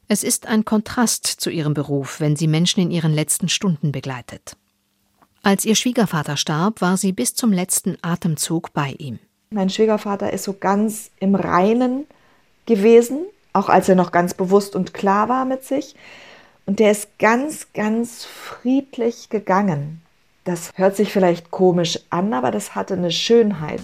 Es 0.09 0.25
ist 0.25 0.45
ein 0.45 0.65
Kontrast 0.65 1.25
zu 1.25 1.49
ihrem 1.49 1.73
Beruf, 1.73 2.19
wenn 2.19 2.35
sie 2.35 2.47
Menschen 2.47 2.81
in 2.81 2.91
ihren 2.91 3.13
letzten 3.13 3.47
Stunden 3.47 3.93
begleitet. 3.93 4.57
Als 5.45 5.63
ihr 5.63 5.75
Schwiegervater 5.75 6.38
starb, 6.38 6.81
war 6.81 6.97
sie 6.97 7.12
bis 7.12 7.36
zum 7.36 7.53
letzten 7.53 7.99
Atemzug 8.01 8.73
bei 8.73 8.95
ihm. 8.97 9.19
Mein 9.51 9.69
Schwiegervater 9.69 10.34
ist 10.34 10.43
so 10.43 10.53
ganz 10.53 11.12
im 11.19 11.36
Reinen 11.36 12.08
gewesen, 12.65 13.27
auch 13.53 13.69
als 13.69 13.88
er 13.88 13.93
noch 13.93 14.12
ganz 14.12 14.34
bewusst 14.34 14.75
und 14.75 14.95
klar 14.95 15.29
war 15.29 15.45
mit 15.45 15.63
sich. 15.63 15.95
Und 16.65 16.79
der 16.79 16.89
ist 16.89 17.19
ganz, 17.19 17.67
ganz 17.75 18.25
friedlich 18.25 19.29
gegangen. 19.29 20.01
Das 20.45 20.71
hört 20.73 20.95
sich 20.95 21.13
vielleicht 21.13 21.51
komisch 21.51 21.99
an, 22.10 22.34
aber 22.34 22.49
das 22.49 22.73
hatte 22.73 22.95
eine 22.95 23.12
Schönheit. 23.12 23.84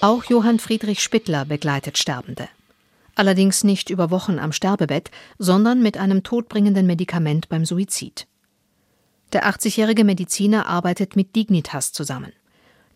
Auch 0.00 0.24
Johann 0.24 0.58
Friedrich 0.58 1.04
Spittler 1.04 1.44
begleitet 1.44 1.98
Sterbende 1.98 2.48
allerdings 3.18 3.64
nicht 3.64 3.90
über 3.90 4.10
Wochen 4.10 4.38
am 4.38 4.52
Sterbebett, 4.52 5.10
sondern 5.38 5.82
mit 5.82 5.98
einem 5.98 6.22
todbringenden 6.22 6.86
Medikament 6.86 7.48
beim 7.48 7.64
Suizid. 7.64 8.26
Der 9.32 9.46
80-jährige 9.46 10.04
Mediziner 10.04 10.66
arbeitet 10.66 11.16
mit 11.16 11.36
Dignitas 11.36 11.92
zusammen. 11.92 12.32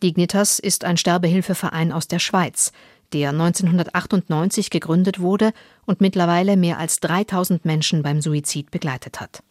Dignitas 0.02 0.58
ist 0.58 0.84
ein 0.84 0.96
Sterbehilfeverein 0.96 1.92
aus 1.92 2.08
der 2.08 2.18
Schweiz, 2.18 2.72
der 3.12 3.30
1998 3.30 4.70
gegründet 4.70 5.20
wurde 5.20 5.52
und 5.84 6.00
mittlerweile 6.00 6.56
mehr 6.56 6.78
als 6.78 7.00
3000 7.00 7.64
Menschen 7.64 8.02
beim 8.02 8.20
Suizid 8.20 8.70
begleitet 8.70 9.20
hat. 9.20 9.42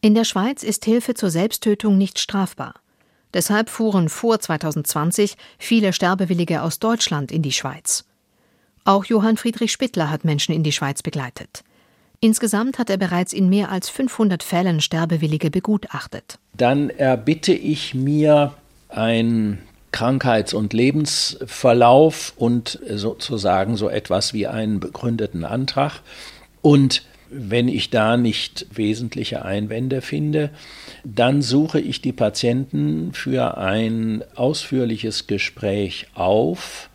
In 0.00 0.14
der 0.14 0.24
Schweiz 0.24 0.62
ist 0.62 0.84
Hilfe 0.84 1.14
zur 1.14 1.30
Selbsttötung 1.30 1.96
nicht 1.96 2.18
strafbar. 2.18 2.74
Deshalb 3.32 3.70
fuhren 3.70 4.08
vor 4.08 4.38
2020 4.40 5.36
viele 5.58 5.92
Sterbewillige 5.92 6.62
aus 6.62 6.78
Deutschland 6.78 7.32
in 7.32 7.42
die 7.42 7.52
Schweiz. 7.52 8.04
Auch 8.86 9.04
Johann 9.04 9.36
Friedrich 9.36 9.72
Spittler 9.72 10.10
hat 10.10 10.24
Menschen 10.24 10.54
in 10.54 10.62
die 10.62 10.70
Schweiz 10.70 11.02
begleitet. 11.02 11.64
Insgesamt 12.20 12.78
hat 12.78 12.88
er 12.88 12.96
bereits 12.96 13.32
in 13.32 13.48
mehr 13.48 13.72
als 13.72 13.88
500 13.88 14.44
Fällen 14.44 14.80
Sterbewillige 14.80 15.50
begutachtet. 15.50 16.38
Dann 16.56 16.90
erbitte 16.90 17.52
ich 17.52 17.94
mir 17.94 18.54
ein 18.88 19.58
Krankheits- 19.90 20.54
und 20.54 20.72
Lebensverlauf 20.72 22.32
und 22.36 22.78
sozusagen 22.88 23.76
so 23.76 23.88
etwas 23.88 24.32
wie 24.34 24.46
einen 24.46 24.78
begründeten 24.78 25.44
Antrag. 25.44 26.00
Und 26.62 27.02
wenn 27.28 27.66
ich 27.66 27.90
da 27.90 28.16
nicht 28.16 28.66
wesentliche 28.72 29.44
Einwände 29.44 30.00
finde, 30.00 30.50
dann 31.02 31.42
suche 31.42 31.80
ich 31.80 32.02
die 32.02 32.12
Patienten 32.12 33.12
für 33.14 33.58
ein 33.58 34.22
ausführliches 34.36 35.26
Gespräch 35.26 36.06
auf 36.14 36.88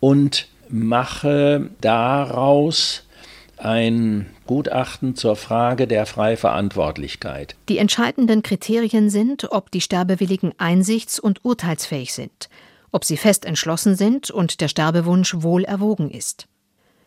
und 0.00 0.48
mache 0.74 1.70
daraus 1.80 3.04
ein 3.56 4.26
Gutachten 4.46 5.14
zur 5.14 5.36
Frage 5.36 5.86
der 5.86 6.04
Freiverantwortlichkeit. 6.04 7.54
Die 7.68 7.78
entscheidenden 7.78 8.42
Kriterien 8.42 9.08
sind, 9.08 9.52
ob 9.52 9.70
die 9.70 9.80
Sterbewilligen 9.80 10.52
einsichts- 10.58 11.20
und 11.20 11.44
urteilsfähig 11.44 12.12
sind, 12.12 12.48
ob 12.90 13.04
sie 13.04 13.16
fest 13.16 13.44
entschlossen 13.44 13.94
sind 13.94 14.32
und 14.32 14.60
der 14.60 14.68
Sterbewunsch 14.68 15.36
wohl 15.38 15.64
erwogen 15.64 16.10
ist. 16.10 16.48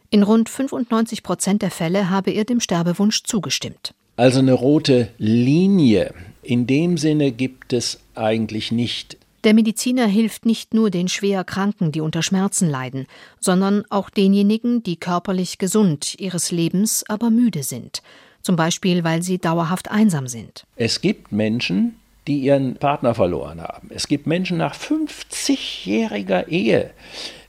In 0.10 0.24
rund 0.24 0.48
95 0.48 1.22
Prozent 1.22 1.62
der 1.62 1.72
Fälle 1.72 2.10
habe 2.10 2.32
er 2.32 2.46
dem 2.46 2.62
Sterbewunsch 2.62 3.24
zugestimmt. 3.24 3.94
Also 4.16 4.40
eine 4.40 4.54
rote 4.54 5.10
Linie 5.18 6.14
in 6.42 6.66
dem 6.66 6.98
Sinne 6.98 7.34
gibt 7.34 7.74
es 7.74 8.00
eigentlich 8.16 8.72
nicht. 8.72 9.18
Der 9.44 9.54
Mediziner 9.54 10.08
hilft 10.08 10.46
nicht 10.46 10.74
nur 10.74 10.90
den 10.90 11.08
schwer 11.08 11.44
Kranken, 11.44 11.92
die 11.92 12.02
unter 12.02 12.24
Schmerzen 12.24 12.70
leiden, 12.70 13.08
sondern 13.40 13.84
auch 13.90 14.10
denjenigen, 14.10 14.84
die 14.84 14.98
körperlich 14.98 15.58
gesund, 15.58 16.20
ihres 16.20 16.52
Lebens 16.52 17.04
aber 17.08 17.30
müde 17.30 17.64
sind, 17.64 18.02
zum 18.42 18.56
Beispiel 18.56 19.04
weil 19.04 19.22
sie 19.22 19.38
dauerhaft 19.38 19.92
einsam 19.92 20.28
sind. 20.28 20.66
Es 20.76 21.02
gibt 21.02 21.32
Menschen, 21.32 21.96
die 22.28 22.40
ihren 22.40 22.76
Partner 22.76 23.16
verloren 23.16 23.62
haben. 23.62 23.90
Es 23.92 24.08
gibt 24.08 24.28
Menschen 24.28 24.58
nach 24.58 24.76
50-jähriger 24.76 26.48
Ehe, 26.48 26.92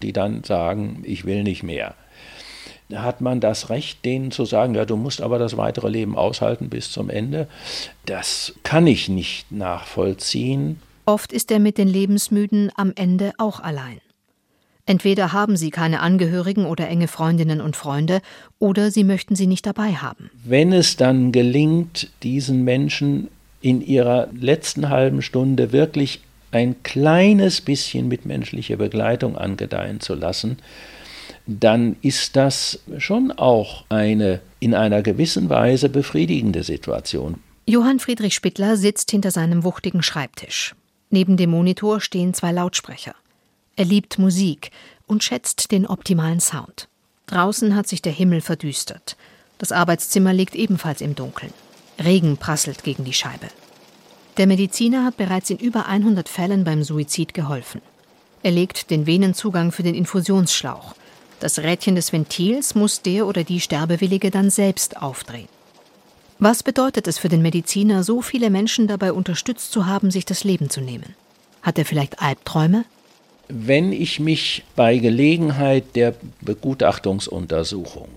die 0.03 0.13
dann 0.13 0.45
sagen, 0.45 1.03
ich 1.05 1.25
will 1.25 1.43
nicht 1.43 1.63
mehr. 1.63 1.95
Hat 2.95 3.21
man 3.21 3.41
das 3.41 3.69
Recht, 3.69 4.05
denen 4.05 4.31
zu 4.31 4.47
sagen, 4.47 4.75
ja, 4.75 4.87
du 4.87 4.97
musst 4.97 5.21
aber 5.21 5.39
das 5.39 5.57
weitere 5.57 5.89
Leben 5.89 6.17
aushalten 6.17 6.71
bis 6.71 6.91
zum 6.91 7.11
Ende. 7.11 7.49
Das 8.07 8.55
kann 8.63 8.87
ich 8.87 9.09
nicht 9.09 9.53
nachvollziehen. 9.53 10.81
Oft 11.09 11.33
ist 11.33 11.51
er 11.51 11.59
mit 11.59 11.79
den 11.79 11.89
Lebensmüden 11.89 12.71
am 12.77 12.93
Ende 12.95 13.33
auch 13.39 13.61
allein. 13.61 14.03
Entweder 14.85 15.33
haben 15.33 15.57
sie 15.57 15.71
keine 15.71 16.01
Angehörigen 16.01 16.67
oder 16.67 16.87
enge 16.87 17.09
Freundinnen 17.09 17.63
und 17.63 17.77
Freunde, 17.77 18.21
oder 18.59 18.91
sie 18.91 19.05
möchten 19.05 19.35
sie 19.35 19.47
nicht 19.47 19.65
dabei 19.65 19.95
haben. 19.95 20.29
Wenn 20.45 20.71
es 20.71 20.97
dann 20.97 21.33
gelingt, 21.33 22.11
diesen 22.23 22.63
Menschen 22.63 23.29
in 23.63 23.81
ihrer 23.81 24.29
letzten 24.39 24.91
halben 24.91 25.23
Stunde 25.23 25.73
wirklich 25.73 26.21
ein 26.51 26.83
kleines 26.83 27.63
bisschen 27.63 28.09
mitmenschliche 28.09 28.77
Begleitung 28.77 29.39
angedeihen 29.39 30.01
zu 30.01 30.15
lassen, 30.15 30.59
dann 31.47 31.97
ist 32.03 32.37
das 32.37 32.81
schon 32.99 33.33
auch 33.33 33.87
eine 33.89 34.41
in 34.61 34.75
einer 34.75 35.01
gewissen 35.01 35.49
Weise 35.49 35.89
befriedigende 35.89 36.65
Situation. 36.65 37.37
Johann 37.65 37.99
Friedrich 37.99 38.35
Spittler 38.35 38.77
sitzt 38.77 39.11
hinter 39.11 39.31
seinem 39.31 39.65
wuchtigen 39.65 40.03
Schreibtisch. 40.03 40.75
Neben 41.11 41.37
dem 41.37 41.51
Monitor 41.51 42.01
stehen 42.01 42.35
zwei 42.35 42.53
Lautsprecher. 42.53 43.15
Er 43.77 43.85
liebt 43.85 44.19
Musik 44.19 44.71
und 45.07 45.25
schätzt 45.25 45.71
den 45.73 45.87
optimalen 45.87 46.41
Sound. 46.41 46.89
Draußen 47.27 47.75
hat 47.75 47.87
sich 47.87 48.03
der 48.03 48.13
Himmel 48.13 48.41
verdüstert. 48.41 49.17
Das 49.59 49.73
Arbeitszimmer 49.73 50.33
liegt 50.33 50.55
ebenfalls 50.55 51.01
im 51.01 51.15
Dunkeln. 51.15 51.53
Regen 51.99 52.37
prasselt 52.37 52.85
gegen 52.85 53.05
die 53.05 53.13
Scheibe. 53.13 53.49
Der 54.37 54.47
Mediziner 54.47 55.05
hat 55.05 55.17
bereits 55.17 55.51
in 55.51 55.59
über 55.59 55.87
100 55.87 56.29
Fällen 56.29 56.65
beim 56.65 56.85
Suizid 56.85 57.35
geholfen. 57.35 57.83
Er 58.43 58.53
legt 58.53 58.91
den 58.91 59.07
Venenzugang 59.07 59.73
für 59.73 59.83
den 59.83 59.95
Infusionsschlauch. 59.97 60.95
Das 61.41 61.59
Rädchen 61.59 61.97
des 61.97 62.13
Ventils 62.13 62.75
muss 62.75 63.03
der 63.03 63.27
oder 63.27 63.45
die 63.45 63.61
Sterbewillige 63.61 64.31
dann 64.31 64.51
selbst 64.51 64.97
aufdrehen. 65.03 65.49
Was 66.41 66.63
bedeutet 66.63 67.09
es 67.09 67.19
für 67.19 67.29
den 67.29 67.43
Mediziner, 67.43 68.05
so 68.05 68.23
viele 68.23 68.49
Menschen 68.49 68.87
dabei 68.87 69.13
unterstützt 69.13 69.73
zu 69.73 69.87
haben, 69.87 70.13
sich 70.13 70.25
das 70.25 70.45
Leben 70.45 70.71
zu 70.71 70.81
nehmen? 70.81 71.17
Hat 71.63 71.79
er 71.79 71.85
vielleicht 71.85 72.23
Albträume? 72.23 72.85
Wenn 73.49 73.93
ich 73.93 74.21
mich 74.21 74.63
bei 74.77 74.99
Gelegenheit 74.99 75.97
der 75.97 76.15
Begutachtungsuntersuchung 76.43 78.11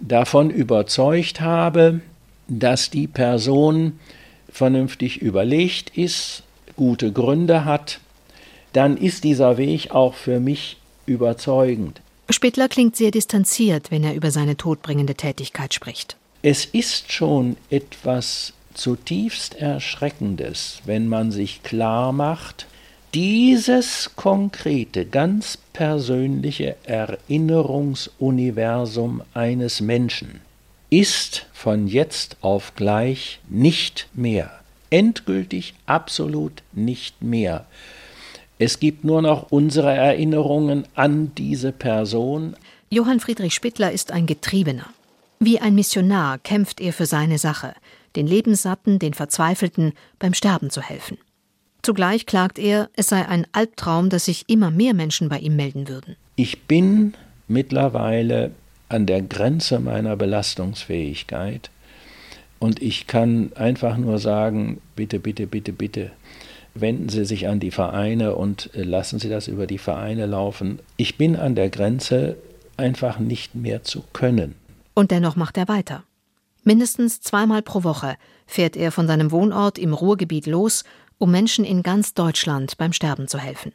davon 0.00 0.50
überzeugt 0.50 1.40
habe, 1.40 2.00
dass 2.48 2.90
die 2.90 3.06
Person 3.06 4.00
vernünftig 4.50 5.22
überlegt 5.22 5.96
ist, 5.96 6.42
gute 6.74 7.12
Gründe 7.12 7.64
hat, 7.64 8.00
dann 8.72 8.96
ist 8.96 9.22
dieser 9.22 9.56
Weg 9.56 9.92
auch 9.92 10.14
für 10.14 10.40
mich 10.40 10.78
überzeugend. 11.06 12.00
Spittler 12.28 12.68
klingt 12.68 12.96
sehr 12.96 13.12
distanziert, 13.12 13.92
wenn 13.92 14.02
er 14.02 14.14
über 14.14 14.32
seine 14.32 14.56
todbringende 14.56 15.14
Tätigkeit 15.14 15.74
spricht. 15.74 16.16
Es 16.48 16.64
ist 16.64 17.10
schon 17.10 17.56
etwas 17.70 18.52
zutiefst 18.72 19.56
Erschreckendes, 19.56 20.80
wenn 20.84 21.08
man 21.08 21.32
sich 21.32 21.64
klar 21.64 22.12
macht, 22.12 22.68
dieses 23.14 24.12
konkrete, 24.14 25.06
ganz 25.06 25.58
persönliche 25.72 26.76
Erinnerungsuniversum 26.84 29.22
eines 29.34 29.80
Menschen 29.80 30.40
ist 30.88 31.46
von 31.52 31.88
jetzt 31.88 32.36
auf 32.42 32.76
gleich 32.76 33.40
nicht 33.48 34.06
mehr, 34.14 34.52
endgültig 34.90 35.74
absolut 35.86 36.62
nicht 36.72 37.22
mehr. 37.22 37.66
Es 38.60 38.78
gibt 38.78 39.02
nur 39.02 39.20
noch 39.20 39.50
unsere 39.50 39.92
Erinnerungen 39.92 40.86
an 40.94 41.32
diese 41.36 41.72
Person. 41.72 42.54
Johann 42.88 43.18
Friedrich 43.18 43.54
Spittler 43.54 43.90
ist 43.90 44.12
ein 44.12 44.26
Getriebener. 44.26 44.86
Wie 45.38 45.60
ein 45.60 45.74
Missionar 45.74 46.38
kämpft 46.38 46.80
er 46.80 46.92
für 46.92 47.06
seine 47.06 47.38
Sache, 47.38 47.74
den 48.16 48.26
Lebenssatten, 48.26 48.98
den 48.98 49.12
Verzweifelten 49.12 49.92
beim 50.18 50.32
Sterben 50.32 50.70
zu 50.70 50.80
helfen. 50.80 51.18
Zugleich 51.82 52.26
klagt 52.26 52.58
er, 52.58 52.88
es 52.96 53.08
sei 53.08 53.28
ein 53.28 53.46
Albtraum, 53.52 54.08
dass 54.08 54.24
sich 54.24 54.44
immer 54.48 54.70
mehr 54.70 54.94
Menschen 54.94 55.28
bei 55.28 55.38
ihm 55.38 55.54
melden 55.54 55.88
würden. 55.88 56.16
Ich 56.36 56.62
bin 56.62 57.14
mittlerweile 57.48 58.52
an 58.88 59.06
der 59.06 59.22
Grenze 59.22 59.78
meiner 59.78 60.16
Belastungsfähigkeit 60.16 61.70
und 62.58 62.82
ich 62.82 63.06
kann 63.06 63.52
einfach 63.54 63.98
nur 63.98 64.18
sagen, 64.18 64.80
bitte, 64.96 65.20
bitte, 65.20 65.46
bitte, 65.46 65.72
bitte, 65.72 66.10
wenden 66.74 67.08
Sie 67.08 67.24
sich 67.24 67.46
an 67.46 67.60
die 67.60 67.70
Vereine 67.70 68.34
und 68.34 68.70
äh, 68.74 68.82
lassen 68.82 69.18
Sie 69.18 69.28
das 69.28 69.48
über 69.48 69.66
die 69.66 69.78
Vereine 69.78 70.26
laufen. 70.26 70.78
Ich 70.96 71.16
bin 71.16 71.36
an 71.36 71.54
der 71.54 71.68
Grenze, 71.68 72.36
einfach 72.76 73.18
nicht 73.18 73.54
mehr 73.54 73.82
zu 73.82 74.02
können. 74.12 74.54
Und 74.96 75.10
dennoch 75.10 75.36
macht 75.36 75.58
er 75.58 75.68
weiter. 75.68 76.04
Mindestens 76.64 77.20
zweimal 77.20 77.60
pro 77.60 77.84
Woche 77.84 78.16
fährt 78.46 78.76
er 78.76 78.90
von 78.90 79.06
seinem 79.06 79.30
Wohnort 79.30 79.78
im 79.78 79.92
Ruhrgebiet 79.92 80.46
los 80.46 80.84
um 81.18 81.30
Menschen 81.30 81.64
in 81.64 81.82
ganz 81.82 82.14
Deutschland 82.14 82.76
beim 82.76 82.92
Sterben 82.92 83.28
zu 83.28 83.38
helfen. 83.38 83.72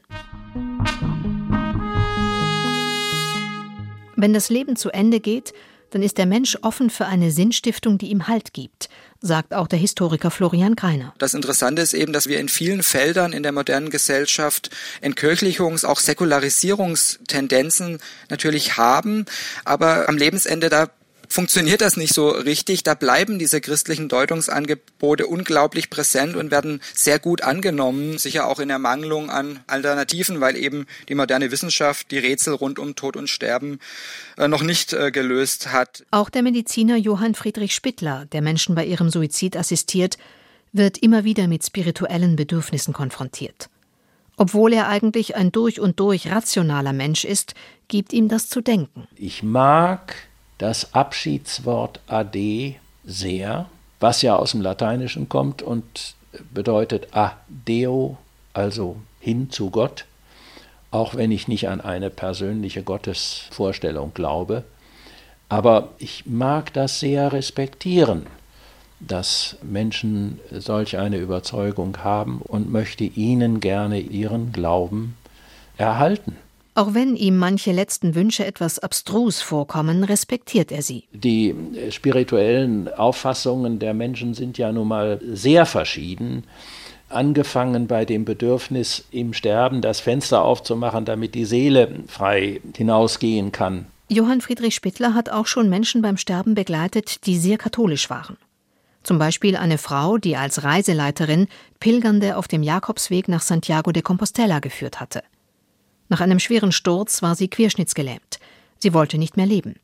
Wenn 4.15 4.33
das 4.33 4.49
Leben 4.49 4.75
zu 4.75 4.91
Ende 4.91 5.19
geht, 5.19 5.53
dann 5.89 6.03
ist 6.03 6.17
der 6.17 6.25
Mensch 6.25 6.57
offen 6.61 6.89
für 6.89 7.05
eine 7.05 7.31
Sinnstiftung, 7.31 7.97
die 7.97 8.11
ihm 8.11 8.27
Halt 8.27 8.53
gibt, 8.53 8.87
sagt 9.19 9.53
auch 9.53 9.67
der 9.67 9.79
Historiker 9.79 10.31
Florian 10.31 10.75
Greiner. 10.75 11.13
Das 11.17 11.33
Interessante 11.33 11.81
ist 11.81 11.93
eben, 11.93 12.13
dass 12.13 12.27
wir 12.27 12.39
in 12.39 12.47
vielen 12.47 12.81
Feldern 12.81 13.33
in 13.33 13.43
der 13.43 13.51
modernen 13.51 13.89
Gesellschaft 13.89 14.69
Entkirchlichungs-, 15.01 15.85
auch 15.85 15.99
Säkularisierungstendenzen 15.99 17.99
natürlich 18.29 18.77
haben, 18.77 19.25
aber 19.65 20.07
am 20.07 20.17
Lebensende 20.17 20.69
da 20.69 20.87
funktioniert 21.31 21.81
das 21.81 21.97
nicht 21.97 22.13
so 22.13 22.29
richtig. 22.29 22.83
Da 22.83 22.93
bleiben 22.93 23.39
diese 23.39 23.61
christlichen 23.61 24.09
Deutungsangebote 24.09 25.27
unglaublich 25.27 25.89
präsent 25.89 26.35
und 26.35 26.51
werden 26.51 26.81
sehr 26.93 27.19
gut 27.19 27.41
angenommen, 27.41 28.17
sicher 28.17 28.47
auch 28.47 28.59
in 28.59 28.69
Ermangelung 28.69 29.29
an 29.29 29.61
Alternativen, 29.67 30.41
weil 30.41 30.55
eben 30.55 30.85
die 31.09 31.15
moderne 31.15 31.51
Wissenschaft 31.51 32.11
die 32.11 32.19
Rätsel 32.19 32.53
rund 32.53 32.79
um 32.79 32.95
Tod 32.95 33.15
und 33.15 33.29
Sterben 33.29 33.79
äh, 34.37 34.47
noch 34.47 34.61
nicht 34.61 34.93
äh, 34.93 35.11
gelöst 35.11 35.71
hat. 35.71 36.03
Auch 36.11 36.29
der 36.29 36.43
Mediziner 36.43 36.97
Johann 36.97 37.35
Friedrich 37.35 37.73
Spittler, 37.73 38.25
der 38.31 38.41
Menschen 38.41 38.75
bei 38.75 38.85
ihrem 38.85 39.09
Suizid 39.09 39.55
assistiert, 39.55 40.17
wird 40.73 40.97
immer 40.97 41.23
wieder 41.23 41.47
mit 41.47 41.65
spirituellen 41.65 42.35
Bedürfnissen 42.35 42.93
konfrontiert. 42.93 43.69
Obwohl 44.37 44.73
er 44.73 44.87
eigentlich 44.87 45.35
ein 45.35 45.51
durch 45.51 45.79
und 45.79 45.99
durch 45.99 46.31
rationaler 46.31 46.93
Mensch 46.93 47.25
ist, 47.25 47.53
gibt 47.87 48.13
ihm 48.13 48.27
das 48.27 48.47
zu 48.47 48.61
denken. 48.61 49.07
Ich 49.15 49.43
mag 49.43 50.15
das 50.61 50.93
Abschiedswort 50.93 51.99
Ade 52.05 52.75
sehr, 53.03 53.65
was 53.99 54.21
ja 54.21 54.35
aus 54.35 54.51
dem 54.51 54.61
Lateinischen 54.61 55.27
kommt 55.27 55.63
und 55.63 56.13
bedeutet 56.53 57.07
Adeo, 57.11 58.17
also 58.53 58.97
hin 59.19 59.49
zu 59.49 59.71
Gott, 59.71 60.05
auch 60.91 61.15
wenn 61.15 61.31
ich 61.31 61.47
nicht 61.47 61.67
an 61.67 61.81
eine 61.81 62.11
persönliche 62.11 62.83
Gottesvorstellung 62.83 64.13
glaube. 64.13 64.63
Aber 65.49 65.89
ich 65.97 66.27
mag 66.27 66.71
das 66.73 66.99
sehr 66.99 67.33
respektieren, 67.33 68.27
dass 68.99 69.57
Menschen 69.63 70.39
solch 70.51 70.99
eine 70.99 71.17
Überzeugung 71.17 72.03
haben 72.03 72.39
und 72.39 72.71
möchte 72.71 73.03
ihnen 73.03 73.61
gerne 73.61 73.99
ihren 73.99 74.51
Glauben 74.51 75.17
erhalten. 75.77 76.37
Auch 76.81 76.95
wenn 76.95 77.15
ihm 77.15 77.37
manche 77.37 77.71
letzten 77.71 78.15
Wünsche 78.15 78.43
etwas 78.43 78.79
abstrus 78.79 79.39
vorkommen, 79.39 80.03
respektiert 80.03 80.71
er 80.71 80.81
sie. 80.81 81.03
Die 81.13 81.53
spirituellen 81.91 82.91
Auffassungen 82.91 83.77
der 83.77 83.93
Menschen 83.93 84.33
sind 84.33 84.57
ja 84.57 84.71
nun 84.71 84.87
mal 84.87 85.21
sehr 85.31 85.67
verschieden. 85.67 86.43
Angefangen 87.07 87.85
bei 87.85 88.03
dem 88.03 88.25
Bedürfnis, 88.25 89.05
im 89.11 89.33
Sterben 89.33 89.81
das 89.81 89.99
Fenster 89.99 90.43
aufzumachen, 90.43 91.05
damit 91.05 91.35
die 91.35 91.45
Seele 91.45 91.99
frei 92.07 92.61
hinausgehen 92.75 93.51
kann. 93.51 93.85
Johann 94.09 94.41
Friedrich 94.41 94.73
Spittler 94.73 95.13
hat 95.13 95.29
auch 95.29 95.45
schon 95.45 95.69
Menschen 95.69 96.01
beim 96.01 96.17
Sterben 96.17 96.55
begleitet, 96.55 97.27
die 97.27 97.37
sehr 97.37 97.59
katholisch 97.59 98.09
waren. 98.09 98.37
Zum 99.03 99.19
Beispiel 99.19 99.55
eine 99.55 99.77
Frau, 99.77 100.17
die 100.17 100.35
als 100.35 100.63
Reiseleiterin 100.63 101.47
Pilgernde 101.79 102.37
auf 102.37 102.47
dem 102.47 102.63
Jakobsweg 102.63 103.27
nach 103.27 103.43
Santiago 103.43 103.91
de 103.91 104.01
Compostela 104.01 104.57
geführt 104.57 104.99
hatte. 104.99 105.21
Nach 106.11 106.19
einem 106.19 106.39
schweren 106.39 106.73
Sturz 106.73 107.21
war 107.21 107.35
sie 107.35 107.47
querschnittsgelähmt. 107.47 108.41
Sie 108.79 108.93
wollte 108.93 109.17
nicht 109.17 109.37
mehr 109.37 109.45
leben. 109.45 109.77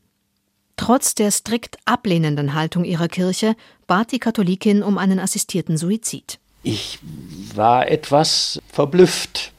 Trotz 0.76 1.14
der 1.14 1.30
strikt 1.30 1.78
ablehnenden 1.86 2.52
Haltung 2.52 2.84
ihrer 2.84 3.08
Kirche 3.08 3.56
bat 3.86 4.12
die 4.12 4.18
Katholikin 4.18 4.82
um 4.82 4.98
einen 4.98 5.20
assistierten 5.20 5.78
Suizid. 5.78 6.38
Ich 6.62 6.98
war 7.54 7.88
etwas 7.88 8.60
verblüfft 8.70 9.52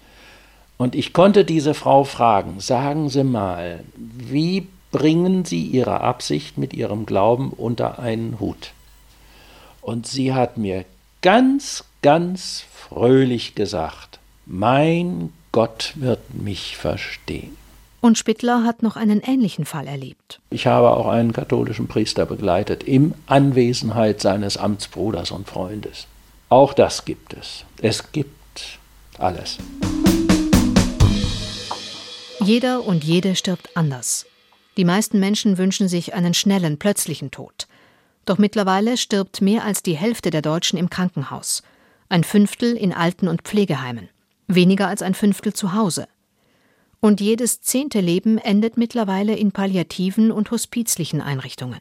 und 0.78 0.94
ich 0.94 1.12
konnte 1.12 1.44
diese 1.44 1.74
Frau 1.74 2.04
fragen, 2.04 2.60
sagen 2.60 3.10
Sie 3.10 3.24
mal, 3.24 3.84
wie 3.96 4.68
bringen 4.92 5.46
Sie 5.46 5.66
Ihre 5.66 6.02
Absicht 6.02 6.60
mit 6.60 6.76
Ihrem 6.76 7.08
Glauben 7.08 7.50
unter 7.50 7.98
einen 7.98 8.40
Hut? 8.40 8.74
Und 9.82 10.06
sie 10.06 10.36
hat 10.36 10.60
mir 10.60 10.86
ganz, 11.24 11.84
ganz 12.04 12.64
fröhlich 12.72 13.56
gesagt, 13.56 14.20
mein 14.46 15.34
Gott 15.52 15.94
wird 15.96 16.34
mich 16.34 16.78
verstehen. 16.78 17.58
Und 18.02 18.18
Spittler 18.18 18.64
hat 18.64 18.82
noch 18.82 18.96
einen 18.96 19.22
ähnlichen 19.22 19.66
Fall 19.66 19.88
erlebt. 19.88 20.40
Ich 20.52 20.68
habe 20.68 20.92
auch 20.92 21.08
einen 21.08 21.34
katholischen 21.34 21.88
Priester 21.88 22.26
begleitet, 22.26 22.84
in 22.84 23.14
Anwesenheit 23.26 24.22
seines 24.22 24.58
Amtsbruders 24.58 25.32
und 25.32 25.50
Freundes. 25.50 26.08
Auch 26.48 26.74
das 26.74 27.04
gibt 27.04 27.34
es. 27.34 27.66
Es 27.82 28.12
gibt 28.12 28.80
alles. 29.18 29.58
Jeder 32.40 32.86
und 32.86 33.04
jede 33.04 33.36
stirbt 33.36 33.76
anders. 33.76 34.26
Die 34.78 34.86
meisten 34.86 35.20
Menschen 35.20 35.58
wünschen 35.58 35.90
sich 35.90 36.14
einen 36.14 36.34
schnellen, 36.34 36.80
plötzlichen 36.80 37.32
Tod. 37.32 37.68
Doch 38.26 38.38
mittlerweile 38.38 38.96
stirbt 38.96 39.42
mehr 39.42 39.66
als 39.66 39.84
die 39.84 39.98
Hälfte 39.98 40.30
der 40.30 40.42
Deutschen 40.42 40.80
im 40.80 40.90
Krankenhaus, 40.90 41.64
ein 42.08 42.24
Fünftel 42.24 42.78
in 42.78 42.94
Alten- 42.94 43.28
und 43.28 43.42
Pflegeheimen, 43.42 44.08
weniger 44.50 44.88
als 44.88 45.02
ein 45.02 45.14
Fünftel 45.14 45.54
zu 45.54 45.74
Hause. 45.74 46.08
Und 47.00 47.22
jedes 47.22 47.62
zehnte 47.62 48.02
Leben 48.02 48.38
endet 48.38 48.76
mittlerweile 48.76 49.36
in 49.36 49.54
palliativen 49.54 50.32
und 50.32 50.52
hospizlichen 50.52 51.22
Einrichtungen. 51.22 51.80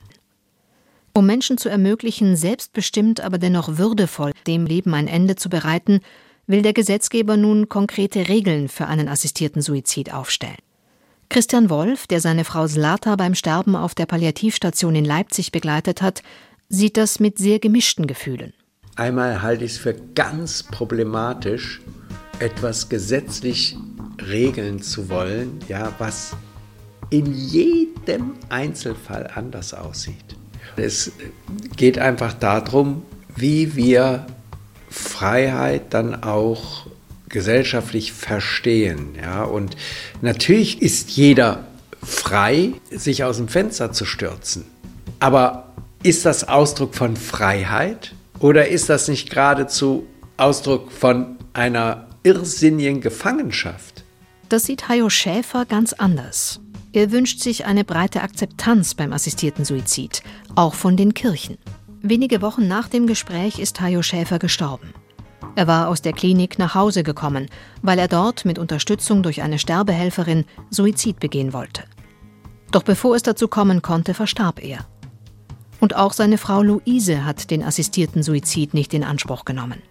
Um 1.12 1.26
Menschen 1.26 1.58
zu 1.58 1.68
ermöglichen, 1.68 2.36
selbstbestimmt, 2.36 3.20
aber 3.20 3.38
dennoch 3.38 3.78
würdevoll 3.78 4.30
dem 4.46 4.66
Leben 4.66 4.94
ein 4.94 5.08
Ende 5.08 5.34
zu 5.34 5.48
bereiten, 5.48 6.00
will 6.46 6.62
der 6.62 6.72
Gesetzgeber 6.72 7.36
nun 7.36 7.68
konkrete 7.68 8.28
Regeln 8.28 8.68
für 8.68 8.86
einen 8.86 9.08
assistierten 9.08 9.60
Suizid 9.60 10.12
aufstellen. 10.14 10.56
Christian 11.28 11.68
Wolf, 11.68 12.06
der 12.06 12.20
seine 12.20 12.44
Frau 12.44 12.66
Slata 12.66 13.16
beim 13.16 13.34
Sterben 13.34 13.76
auf 13.76 13.94
der 13.94 14.06
Palliativstation 14.06 14.94
in 14.94 15.04
Leipzig 15.04 15.52
begleitet 15.52 16.00
hat, 16.00 16.22
sieht 16.68 16.96
das 16.96 17.20
mit 17.20 17.38
sehr 17.38 17.58
gemischten 17.58 18.06
Gefühlen. 18.06 18.54
Einmal 18.96 19.42
halte 19.42 19.64
ich 19.64 19.72
es 19.72 19.78
für 19.78 19.94
ganz 20.14 20.62
problematisch, 20.62 21.80
etwas 22.40 22.88
gesetzlich 22.88 23.76
regeln 24.26 24.82
zu 24.82 25.08
wollen, 25.08 25.60
ja, 25.68 25.92
was 25.98 26.32
in 27.10 27.32
jedem 27.34 28.34
Einzelfall 28.48 29.30
anders 29.34 29.74
aussieht. 29.74 30.36
Es 30.76 31.12
geht 31.76 31.98
einfach 31.98 32.34
darum, 32.34 33.02
wie 33.34 33.74
wir 33.74 34.26
Freiheit 34.90 35.94
dann 35.94 36.22
auch 36.22 36.86
gesellschaftlich 37.28 38.12
verstehen. 38.12 39.14
Ja? 39.20 39.44
Und 39.44 39.76
natürlich 40.22 40.82
ist 40.82 41.10
jeder 41.10 41.66
frei, 42.02 42.72
sich 42.90 43.24
aus 43.24 43.38
dem 43.38 43.48
Fenster 43.48 43.92
zu 43.92 44.04
stürzen. 44.04 44.64
Aber 45.20 45.72
ist 46.02 46.24
das 46.24 46.46
Ausdruck 46.46 46.94
von 46.94 47.16
Freiheit 47.16 48.14
oder 48.38 48.68
ist 48.68 48.88
das 48.88 49.08
nicht 49.08 49.30
geradezu 49.30 50.06
Ausdruck 50.36 50.92
von 50.92 51.36
einer 51.52 52.07
irrsinnigen 52.22 53.00
Gefangenschaft? 53.00 54.04
Das 54.48 54.64
sieht 54.64 54.88
Hajo 54.88 55.10
Schäfer 55.10 55.64
ganz 55.66 55.92
anders. 55.92 56.60
Er 56.92 57.12
wünscht 57.12 57.40
sich 57.40 57.66
eine 57.66 57.84
breite 57.84 58.22
Akzeptanz 58.22 58.94
beim 58.94 59.12
assistierten 59.12 59.64
Suizid, 59.64 60.22
auch 60.54 60.74
von 60.74 60.96
den 60.96 61.14
Kirchen. 61.14 61.58
Wenige 62.00 62.40
Wochen 62.40 62.66
nach 62.66 62.88
dem 62.88 63.06
Gespräch 63.06 63.58
ist 63.58 63.80
Hajo 63.80 64.02
Schäfer 64.02 64.38
gestorben. 64.38 64.94
Er 65.54 65.66
war 65.66 65.88
aus 65.88 66.02
der 66.02 66.12
Klinik 66.12 66.58
nach 66.58 66.74
Hause 66.74 67.02
gekommen, 67.02 67.48
weil 67.82 67.98
er 67.98 68.08
dort 68.08 68.44
mit 68.44 68.58
Unterstützung 68.58 69.22
durch 69.22 69.42
eine 69.42 69.58
Sterbehelferin 69.58 70.44
Suizid 70.70 71.20
begehen 71.20 71.52
wollte. 71.52 71.82
Doch 72.70 72.82
bevor 72.82 73.16
es 73.16 73.22
dazu 73.22 73.48
kommen 73.48 73.82
konnte, 73.82 74.14
verstarb 74.14 74.62
er. 74.62 74.86
Und 75.80 75.96
auch 75.96 76.12
seine 76.12 76.38
Frau 76.38 76.62
Luise 76.62 77.24
hat 77.24 77.50
den 77.50 77.62
assistierten 77.62 78.22
Suizid 78.22 78.74
nicht 78.74 78.94
in 78.94 79.04
Anspruch 79.04 79.44
genommen. 79.44 79.82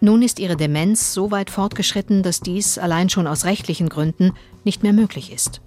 Nun 0.00 0.22
ist 0.22 0.38
ihre 0.38 0.56
Demenz 0.56 1.12
so 1.12 1.30
weit 1.30 1.50
fortgeschritten, 1.50 2.22
dass 2.22 2.40
dies 2.40 2.78
allein 2.78 3.10
schon 3.10 3.26
aus 3.26 3.44
rechtlichen 3.44 3.90
Gründen 3.90 4.32
nicht 4.64 4.82
mehr 4.82 4.94
möglich 4.94 5.30
ist. 5.32 5.60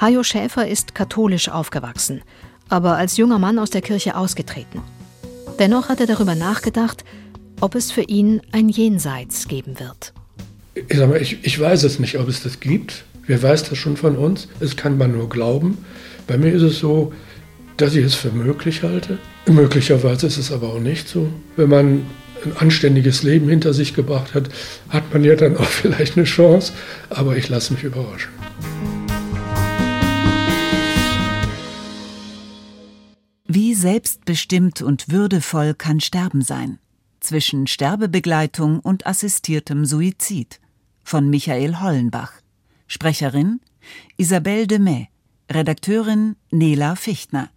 Hajo 0.00 0.22
Schäfer 0.22 0.66
ist 0.66 0.94
katholisch 0.94 1.50
aufgewachsen, 1.50 2.22
aber 2.68 2.96
als 2.96 3.18
junger 3.18 3.38
Mann 3.38 3.58
aus 3.58 3.70
der 3.70 3.82
Kirche 3.82 4.16
ausgetreten. 4.16 4.80
Dennoch 5.58 5.88
hat 5.88 6.00
er 6.00 6.06
darüber 6.06 6.34
nachgedacht, 6.34 7.04
ob 7.60 7.74
es 7.74 7.90
für 7.90 8.02
ihn 8.02 8.40
ein 8.52 8.68
Jenseits 8.68 9.48
geben 9.48 9.78
wird. 9.80 10.14
Ich, 10.74 10.98
mal, 10.98 11.20
ich, 11.20 11.44
ich 11.44 11.60
weiß 11.60 11.82
es 11.82 11.98
nicht, 11.98 12.18
ob 12.18 12.28
es 12.28 12.42
das 12.42 12.60
gibt. 12.60 13.04
Wer 13.26 13.42
weiß 13.42 13.64
das 13.64 13.76
schon 13.76 13.96
von 13.96 14.16
uns? 14.16 14.48
Es 14.60 14.76
kann 14.76 14.96
man 14.96 15.12
nur 15.12 15.28
glauben. 15.28 15.78
Bei 16.26 16.38
mir 16.38 16.52
ist 16.52 16.62
es 16.62 16.78
so, 16.78 17.12
dass 17.76 17.94
ich 17.94 18.04
es 18.04 18.14
für 18.14 18.30
möglich 18.30 18.82
halte. 18.82 19.18
Möglicherweise 19.46 20.28
ist 20.28 20.38
es 20.38 20.52
aber 20.52 20.68
auch 20.68 20.80
nicht 20.80 21.08
so. 21.08 21.28
Wenn 21.56 21.68
man 21.68 22.06
ein 22.44 22.56
anständiges 22.56 23.22
Leben 23.22 23.48
hinter 23.48 23.72
sich 23.74 23.94
gebracht 23.94 24.34
hat, 24.34 24.48
hat 24.88 25.12
man 25.12 25.24
ja 25.24 25.36
dann 25.36 25.56
auch 25.56 25.64
vielleicht 25.68 26.16
eine 26.16 26.24
Chance. 26.24 26.72
Aber 27.10 27.36
ich 27.36 27.48
lasse 27.48 27.72
mich 27.72 27.84
überraschen. 27.84 28.30
Wie 33.46 33.74
selbstbestimmt 33.74 34.82
und 34.82 35.10
würdevoll 35.10 35.74
kann 35.74 36.00
Sterben 36.00 36.42
sein? 36.42 36.78
zwischen 37.20 37.66
Sterbebegleitung 37.66 38.80
und 38.80 39.06
assistiertem 39.06 39.84
Suizid 39.84 40.60
von 41.02 41.28
Michael 41.28 41.80
Hollenbach. 41.80 42.32
Sprecherin 42.86 43.60
Isabelle 44.16 44.66
de 44.66 44.78
May, 44.78 45.08
Redakteurin 45.50 46.36
Nela 46.50 46.96
Fichtner. 46.96 47.50